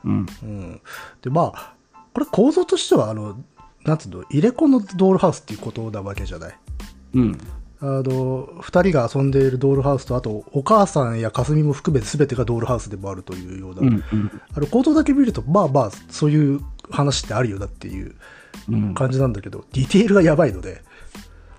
[0.03, 0.25] うん。
[0.43, 0.81] うん。
[1.21, 1.75] で、まあ、
[2.13, 3.37] これ構造としては、あの、
[3.85, 6.59] なんつうの、入れ子のドールハウスっていうことなわけじゃない。
[7.13, 7.39] うん。
[7.83, 13.87] あの、二人が遊んでいるドールハウスと、あと、お母さんやかすみも含めて全てがドールハウスでもあるというような、うん。
[13.87, 14.41] うん。
[14.55, 16.61] あの構造だけ見ると、まあまあ、そういう
[16.91, 18.15] 話ってあるよなっていう
[18.69, 18.93] うん。
[18.93, 20.83] 感じなんだけど、ディテールがやばいので、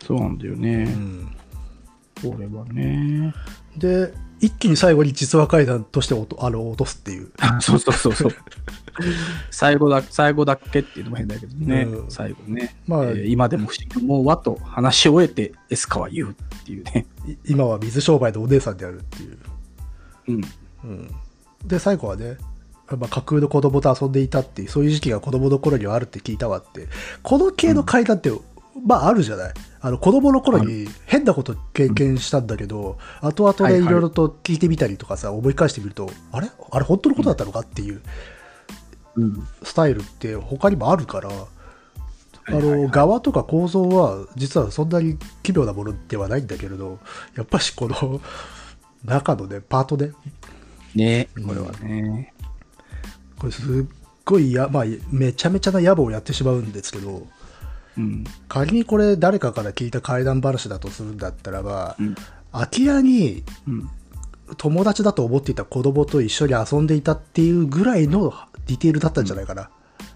[0.06, 0.84] そうなんだようね。
[0.84, 1.34] ん。
[2.22, 3.34] これはね。
[3.76, 7.30] で、一気に最後に実話階段としてあの落とすっていう。
[7.60, 8.32] そうそうそうそう。
[9.50, 11.82] 最後だ、最後だけっていうのも変だけどね。
[11.82, 12.74] うん最後ね。
[12.86, 17.06] まあえー今でも不思議に思うわと話し終えて、エスカは言うっていうね。
[17.26, 19.38] い今は水商売のお姉さんであるっていう。
[20.28, 20.44] うん。
[20.84, 21.10] うん、
[21.64, 22.36] で、最後はね、
[22.90, 26.88] まあ、架空の子供と遊んでいたっていう、そういう時期が子供の頃にはあるって聞いたわって。
[27.22, 28.32] この系の階段って、
[28.84, 29.54] まああるじゃない。
[29.80, 33.80] あの子供の頃に変なこと経験したんだけど、後々はいはい。
[33.82, 36.48] でいろいろと聞いてみたりとかさ、思い返してみると、あれ？
[36.70, 38.00] あれ本当のことだったのかっていう
[39.16, 39.46] うん。
[39.62, 46.98] スタイルって他にもあるから、あの、側とか構造は実はそんなに奇妙なものではないんだけれど、
[47.36, 48.20] やっぱしこの
[49.04, 50.12] 中のね、パートね、
[50.94, 51.28] ね。
[51.46, 52.32] これはね。
[53.38, 53.84] これすっ
[54.24, 57.26] ごいや、まあ、めちゃめちゃな野暮をやってしまうんですけど、
[57.97, 58.24] うん。
[58.49, 62.14] 仮にこれ誰かから聞いた怪談話だとするんだったらば、うん。
[62.53, 63.90] 空き家にうん。
[64.57, 68.34] 友達だと思っていた子供と一緒に遊んでいたっていうぐらいの
[68.66, 69.70] ディテールだったんじゃないかな、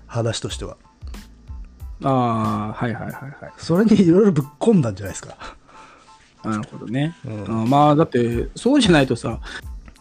[0.07, 0.77] 話としては。
[2.03, 3.35] ああ、はいはいはいはい。
[3.57, 5.37] それにいろいろぶっ込んだんじゃないですか。
[6.45, 7.17] なるほどね。
[7.25, 9.41] うんあまあ、だって、そうじゃないとさ、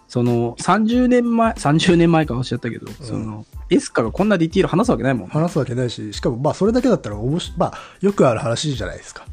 [0.08, 5.34] その、30年前、30年前かおっしゃったけど、その、エスカがこんなディティール話すわけないもんね。
[5.34, 9.26] 話すわけないし、しかもまあそれだけだったらおもし、まあよくある話じゃないですか。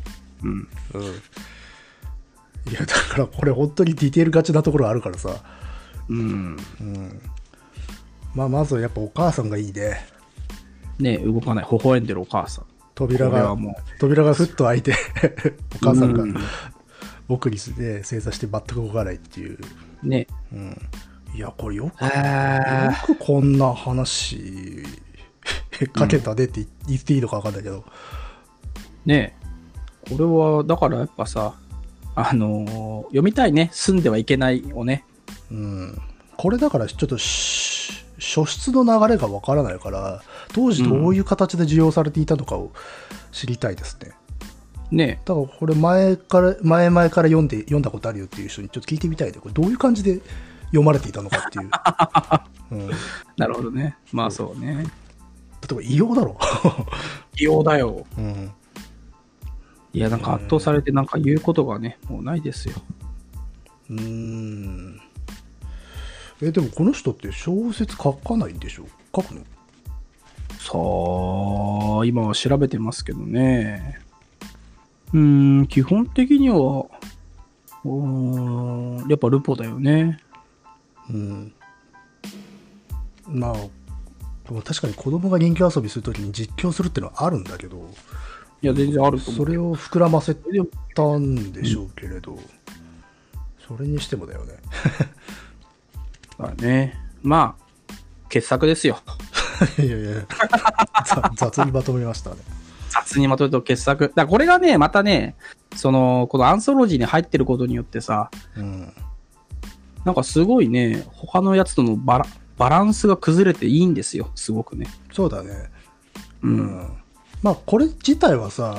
[0.43, 0.51] うん。
[0.51, 1.03] うん。
[2.71, 5.37] いや、だからこれ本当にディテール勝ちなところあるからさ。
[6.09, 6.57] うん。
[6.81, 7.21] うん。
[8.35, 10.07] まあまずはやっぱお母さんがいいね。
[10.99, 12.65] ね動かない、微笑んでるお母さん。
[12.95, 13.57] 扉が
[13.99, 14.95] 扉がふっと開いて、
[15.77, 16.37] お母さんがうん
[17.29, 19.59] 僕にね、正座して全く動かないっていう。
[20.03, 20.27] う、ね。
[20.53, 20.77] うん。
[21.35, 24.83] いや、これよく、あよくこんな話、
[25.93, 27.85] かけたねって言っていいのか分かんないけど。
[29.07, 29.37] ね
[30.09, 31.55] これは、だからやっぱさ、
[32.15, 33.71] あのー読みたいね。
[33.73, 35.05] 住んではいけないをね。
[35.51, 35.99] うん。
[36.37, 40.23] これだからちょっとし、書出の流れが分からないから、
[40.53, 42.73] 当時どういう形で需要されていたのかを
[43.33, 44.13] 知りたいですね。
[44.93, 50.21] ねだからこれ前から、前々から読んで、読んだことあるよっていう人にちょっと聞いてみたいで、これどういう感じで
[50.67, 51.71] 読まれていたのかっていう。
[52.73, 52.95] うん、例
[53.37, 53.97] なるほどね。
[54.13, 54.87] まあそうね。
[55.71, 56.39] えば異様だろ。
[57.39, 58.07] 異様だよ。
[58.17, 58.51] うん。
[59.93, 62.75] いや、なんか圧倒されてなんか言うことがね、もうないですよ。
[63.91, 65.01] うーん。
[66.41, 68.87] え、でもこの人って小説書かないんでしょ？
[69.15, 69.43] 書くの？
[70.59, 70.73] さ
[72.03, 73.99] あ、今は調べてますけどね。
[75.13, 76.87] うーん、基本的には、
[77.85, 80.19] うーんやっぱルポだよね。
[81.11, 81.53] うん。
[83.27, 83.53] まあ、
[84.53, 87.89] もう確かに子供が人形遊びするときに実況するっていうのはあるんだけど、
[88.63, 89.37] いや、全然あると思。
[89.39, 92.39] そうれを膨らませたんでしょうけれど、
[93.67, 94.55] それにしてもだよね。
[96.39, 96.99] だね。
[97.23, 97.95] まあ、
[98.29, 98.99] 傑作ですよ。
[99.79, 100.27] いやいや
[101.07, 102.37] ざ 雑にまとめましたね。
[102.93, 104.13] 雑にまとめると傑作。
[104.15, 105.35] だこれがね、またね、
[105.75, 108.93] その、このアンソロジーに入ってることによってさ、うん。
[110.05, 112.27] なんかすごいね、他のやつとのバラ
[112.59, 114.31] バランスが崩れていいんですよ。
[114.35, 114.87] すごくね。
[115.13, 115.71] そうだね。
[116.43, 116.49] う。
[116.49, 117.03] うんん。
[117.43, 118.77] まあ、これ自体はさ、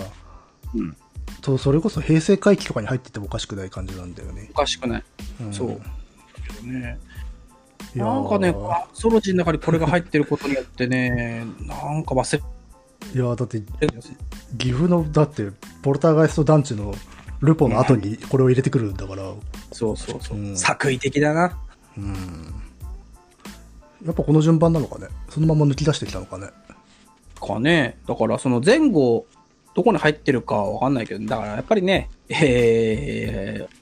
[0.75, 0.95] うん。
[1.41, 4.49] とそれこそ平成回帰とかに入っててもおかしくない感じなんだよね。
[4.53, 5.03] おかしくない。
[5.41, 5.69] うんそう。
[5.69, 5.75] だ
[6.47, 6.99] けどね。
[7.95, 8.55] なんかね、アン
[8.93, 12.43] ソロジーの中にこれが入ってることによってね、なんか忘れ
[13.13, 13.61] いやーだって。
[14.57, 15.49] 岐阜のだって
[15.81, 16.93] ポルターガイスト団地の
[17.41, 19.33] ルポの後にこれを入れてくるんだから、
[19.71, 20.37] そうそうそう。
[20.37, 21.57] うん作為的だな。
[21.97, 22.13] うん、
[24.05, 25.07] やっぱこの順番なのかね？
[25.29, 26.47] そのまま抜き出してきたのかね？
[27.39, 27.97] かね。
[28.07, 29.25] だからその前後、
[29.75, 33.75] どこに入ってるかわかんないけど、だからやっぱりね、えー、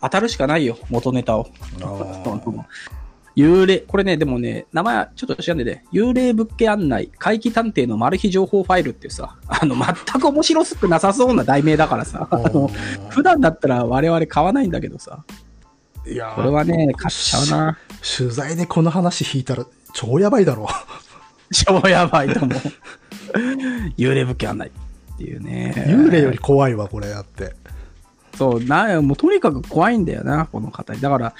[0.00, 1.48] 当たるしかないよ、元ネタを。
[3.38, 12.68] 幽霊、これね、でもね、名前ちょっと知らんでね、幽霊物件案内、怪奇探偵のマル秘情報ファイルっていうさ、あの、全く面白くなさそうな題名だからさ、あの、
[13.10, 15.22] 普段だったら我々買わないんだけどさ、
[16.04, 17.78] いやーこれはね、買っちゃうな。
[18.18, 20.66] 取材でこの話引いたら超やばいだろ
[21.54, 22.58] 超やばいと思う。
[23.96, 24.72] 幽霊物件案内
[25.14, 25.74] っていうね。
[25.86, 27.54] 幽霊より怖いわこれやって
[28.36, 31.34] そう、な、もうとにかく怖いんだよな、この方だから、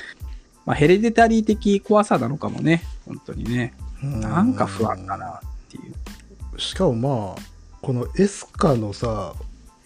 [0.69, 3.73] まあ、ヘレデタリー的怖さなのかもね、本当にね。
[4.03, 5.41] なんか不安だなっ
[5.71, 6.61] ていう。
[6.61, 7.43] しかもまあ
[7.81, 9.33] このエスカのさ、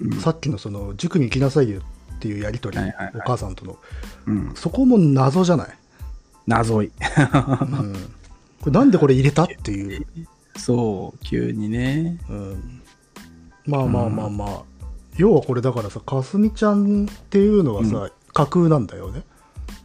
[0.01, 1.83] うんさっきのその塾に行きなさいよ
[2.17, 3.79] っていうやり取り、はいはいはいお母さんとの
[4.27, 4.53] うん。
[4.57, 5.69] そこも謎じゃない、
[6.49, 6.87] 謎い。
[6.87, 6.93] うん、
[8.61, 10.05] これなんでこれ入れたっていう、
[10.57, 12.19] そう、急にね。
[12.29, 12.83] うん、
[13.67, 14.63] まあまあまあまあ、
[15.17, 19.23] 要はこれだからさかすみちゃんっていうのはさ、架空なんだよね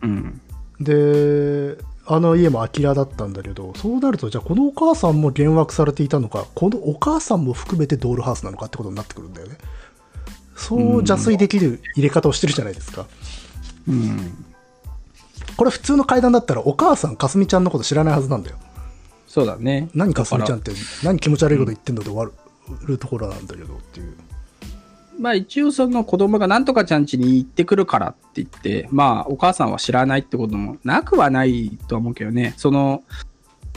[0.01, 0.41] うん。
[0.79, 9.57] であの家も空き家だったんだけどそうなるとじゃあこのお母さんも幻惑されていたのかこのお母さんも含めてドールハウスなのかってことになってくるんだよね。
[10.55, 13.05] そう邪推できる入れ方をしてるじゃないですか。
[13.87, 14.45] うん。
[15.55, 18.57] これ普通の階段だったらお母さんかすみちゃんのこと知らないはずなんだよ。
[19.27, 19.89] そうだね。
[19.93, 22.33] 何かすみちゃんっだて何気持ち悪いこと言ってんので終わる,、
[22.87, 24.15] るところなんだけどっていう
[25.19, 32.53] まあ一応その子供がなんとかちゃん家に行ってくるからって言って、まあお母さんは知らないってこともなくはないとは思うけどね。
[32.57, 33.03] その、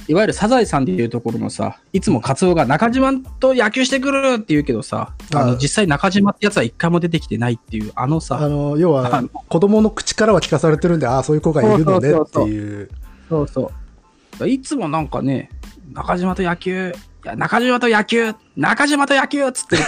[0.08, 12.90] いわゆるサザエさんでいうところのさ、いつもカツオが中島と野球してくるって言うけどさ、ああの実際中島ってやつは一回も出てきてないっていう、あのあさ、の要は子供の口からは聞かされてるんでああそういう子がいるのねっていう
[13.28, 13.70] そうそ
[14.40, 14.48] う。
[14.48, 15.50] いつもなんかね、
[15.92, 16.92] 中島と野球、い
[17.24, 19.82] や、中島と野球、中島と野球っつってる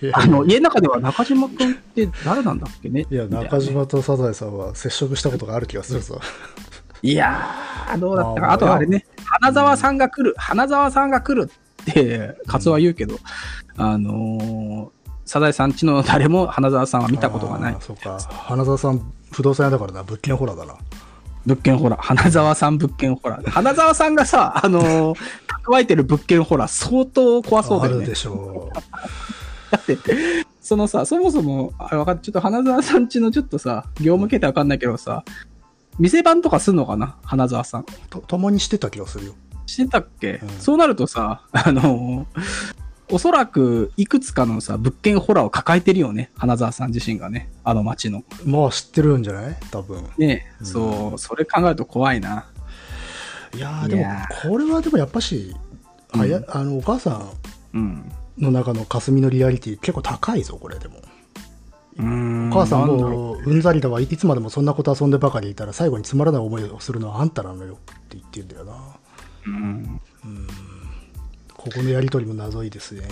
[0.00, 3.06] けど、 あの、家の中では中島くんって誰なんだっけね？
[3.10, 6.14] いや中島とサザエさんは接触したことがある気がするさ
[7.02, 8.46] いやー、どうだったか。
[8.46, 13.18] まああとあれね、花沢さんが来る、花沢さんが来るって、カツオは言うけど、
[13.76, 17.76] あのー、サザエさんちの誰も花沢さんは見たことがない。
[17.80, 18.18] そうか。
[18.18, 20.74] 花澤さん不動産屋だからな物件ホラーだな
[21.50, 22.00] 物件ホラー。
[22.00, 23.48] 花沢さん物件ホラー。
[23.50, 25.18] 花沢さんがさ、あのー、
[25.64, 28.14] 蓄えてる物件ホラー相当怖そうだよねあるで。
[28.14, 28.70] しょ
[29.70, 29.96] だって、
[30.60, 35.24] そのさ、そもそも、あれわかんちょっと花沢さんちのちょっとさ、業務形態わかんないけどさ、
[35.98, 37.16] 店番とかすんのかな？
[37.24, 37.80] 花沢さん。
[37.82, 39.34] うと共にしてた気がするよ
[39.66, 42.26] してたっけ、うんそうなるとさ、あの
[43.10, 46.30] おそらくいくつかのさ、物件ホラーを抱えてるよね。
[46.36, 47.50] 花沢さん自身がね。
[47.64, 48.22] あの街の。
[48.44, 49.56] まあ知ってるんじゃない？
[49.70, 52.46] 多分ねうんそう、それ考えると怖いな。
[53.54, 54.04] いやーでも
[54.42, 55.54] これはでもやっぱし、
[56.12, 57.20] あやあのお母さ
[57.74, 57.82] うん。
[57.82, 61.00] んの中の霞のリアリティ結構高いぞこれでも
[61.98, 62.50] うーん。
[62.50, 67.76] お母さんもううんざりだわいつまでもそんなこと遊んでばかりいたら最後につまらない思いをするのはあんたなのよっ
[68.08, 68.72] て言ってんだよな
[69.46, 69.50] う。
[69.50, 70.00] うん。
[71.60, 73.02] ここのやりとりも謎いですね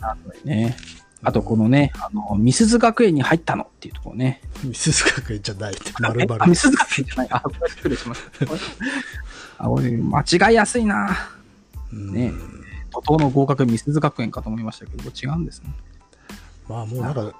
[0.00, 0.76] なんだろうね。
[1.22, 4.42] あとこのね、あの、ミスズ学園に入ったのっていうところね。
[4.62, 7.28] ミスス学園じゃないって丸え々あ、ミスズ学園じゃない。
[7.30, 9.64] あ、失礼しました。
[9.64, 11.16] あ、俺、間違いやすいな。
[11.92, 12.32] うんね
[12.92, 15.70] 怒涛の合格ミスズ学園かと思いましたけど、違うんですね。
[16.68, 17.34] まあもうなんか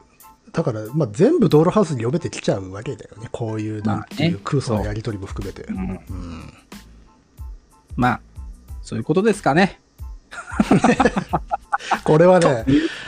[0.52, 5.66] だから、まあ、全部ドールハウスに読めてきちゃうわけだよねこういうなんていう空想のやり取りも含めて、
[7.96, 8.20] まあ、
[8.82, 9.80] そういうことですかね。
[12.04, 12.64] これはね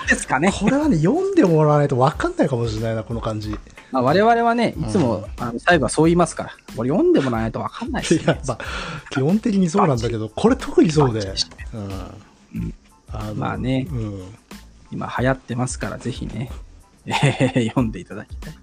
[0.07, 0.53] ですかね。
[0.53, 3.51] これはね、読んでもらわないと分かんないかもしれないな、この感じ。
[3.51, 3.57] い
[3.91, 6.51] まあ、我々はね、いつも、あの最後はそう言いますから。
[6.77, 8.25] これ読んでもらわないとわかんないですよ、ね。
[8.27, 8.59] や、まあ、
[9.11, 11.35] 基本的にそうなんだけど、これ特にそうで
[13.35, 14.35] まあねうん。
[14.93, 16.51] 今流行ってますから、ぜひね、
[17.07, 18.55] えー読んでいただきたい。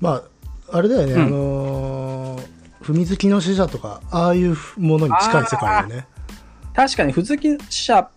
[0.00, 0.22] ま
[0.70, 2.44] あ、あれだよね、うんあのー、
[2.82, 6.06] 踏み月の使者とか、ああいうものに近い世界でね。
[6.80, 8.08] 確かに、普通記者、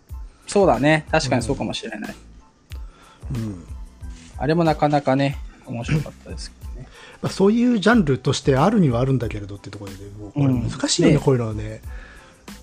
[0.46, 1.06] そうだね。
[1.10, 2.14] 確かにそうかもしれない。
[3.34, 3.64] うん。
[4.38, 5.36] あれもなかなかね、
[5.66, 6.88] 面白かったですけどね。
[7.20, 11.82] まあ、そういうジャンルとしてあるにはあるんだけれどっていうところで、もうこれうん難しいよね、ねこういうのはね、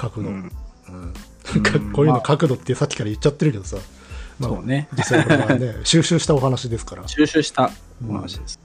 [0.02, 0.30] 書くの。
[0.30, 1.14] ううんんうん
[1.94, 3.78] こういうの書くのってさっきから言っちゃってるけどさ、
[4.40, 4.88] まあそうね。
[4.98, 7.08] 実際これはね、 収集したお話ですから。
[7.08, 7.72] 収集した
[8.08, 8.60] お話です。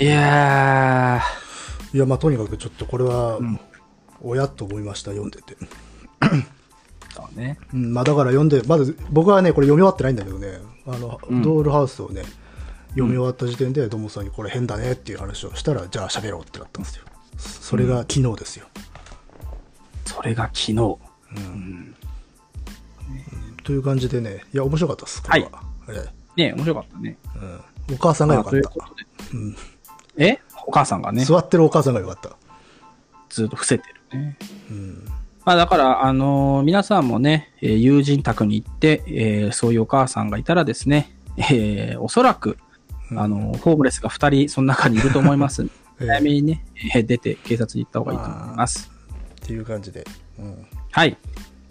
[0.00, 1.22] いや
[1.94, 3.60] いや、まあ、とにかくちょっとこれはん、
[4.20, 5.56] おやっと思いました、読んでて。
[6.26, 6.44] ー、
[7.14, 7.58] そうね。
[7.72, 12.22] うん、まあ、だから読んで、まず、僕はね、これ読み終わってないんだけどね、あの、うんドールハウスをね、
[12.90, 17.04] 読み終わった時点で、ドモさんにこれ変だねっていう話をしたら、じゃあ喋ろうってなったんですよ。
[17.36, 18.66] それが昨日ですよ。
[20.04, 20.72] それが昨日。
[20.72, 21.94] うん
[23.64, 25.62] という感じでね、いや、面白かったです、これは。
[25.88, 27.16] えね面白かったね。
[27.36, 27.38] え
[27.88, 28.62] うん、お母さんがよかったう。
[28.62, 29.06] ことで。
[30.16, 30.40] え？
[30.66, 32.36] お母さんがね、座ってるお母さんがよかった。
[33.28, 34.38] ずっと伏せてるね。
[34.70, 35.11] うん。
[35.44, 42.58] まあだから、あのー皆さんもね、えー友人宅に行って、えーそういうお母さんがいたらですね、えーおそらく、
[43.10, 45.66] あのーホームレスが2人、その中にいると思います
[45.98, 46.64] 早めにね、
[46.94, 48.90] えー出て警察に行った方がいいと思います。
[49.42, 50.06] っていう感じで。
[50.38, 50.66] うん。
[50.92, 51.16] はい。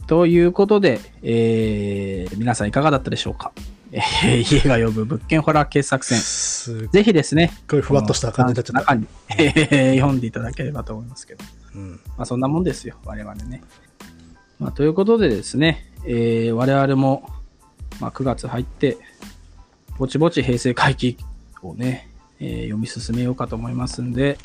[0.07, 3.53] ということで、えー皆さんいかがだったでしょうか、
[3.93, 6.19] え ー家が呼ぶ物件ホラー傑作戦。
[6.91, 8.79] ぜひですね、ごいふわっとした感じになっちゃった。
[8.81, 9.07] 中に、
[9.37, 11.45] えー読んでいただければと思いますけど。
[11.75, 11.91] うん。
[12.17, 13.63] まあそんなもんですよ、我々ね。
[14.59, 17.29] まあということでですね、えー我々も、
[17.99, 18.97] まあ9月入って、
[19.97, 21.17] ぼちぼち平成回帰
[21.61, 22.09] をね、
[22.39, 24.37] えー読み進めようかと思いますんで、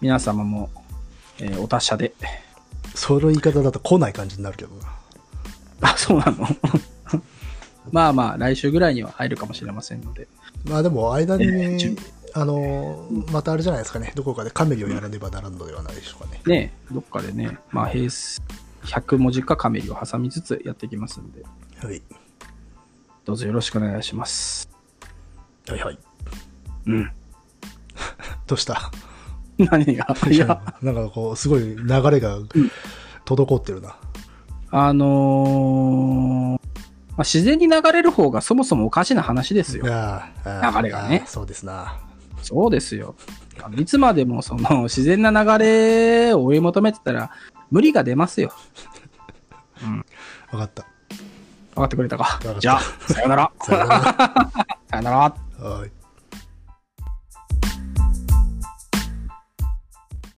[0.00, 0.70] 皆様も、
[1.38, 2.12] えーお達者で。
[2.94, 5.90] その言い方だと来ない感じになるけどな。
[5.92, 6.46] あ、そうなの？
[7.92, 10.28] まあまあ、来週ぐらいには入るかもしれませんので。
[10.64, 11.96] まあでも、間に、えー準
[12.34, 16.40] あのー、またあれじゃないですかね、どこかでカメリをやらねばならんのではないでしょうかね。
[16.46, 18.40] ね、どっかでね、まあ平成、
[18.84, 21.42] 100文字かカメリを挟みつつやっていきますんで、
[21.82, 22.02] はい。
[23.24, 24.68] どうぞよろしくお願いします。
[25.68, 25.98] はいはい。
[26.86, 27.12] うん。
[28.46, 28.90] どうした？
[29.58, 30.16] 何が？
[30.30, 32.38] いや、なんかこう、すごい流れが
[33.26, 33.96] 滞ってるな。
[34.70, 36.60] あのー
[37.10, 39.84] まあ、自然に流れる方がそもそもおかしな話ですよ。
[39.84, 39.90] 流
[40.82, 41.98] れがねそうですな。
[42.42, 43.14] そうですよ。
[43.76, 47.30] いつまでもその 自然な流れを追い求めてたら
[47.70, 48.52] 無理が出ますよ。
[50.52, 50.86] わかった。
[51.74, 52.56] 分かってくれたかか。
[52.58, 53.52] じゃあ、さよなら。
[53.60, 54.00] さよなら
[54.90, 55.18] さよなら。
[55.18, 55.99] はい。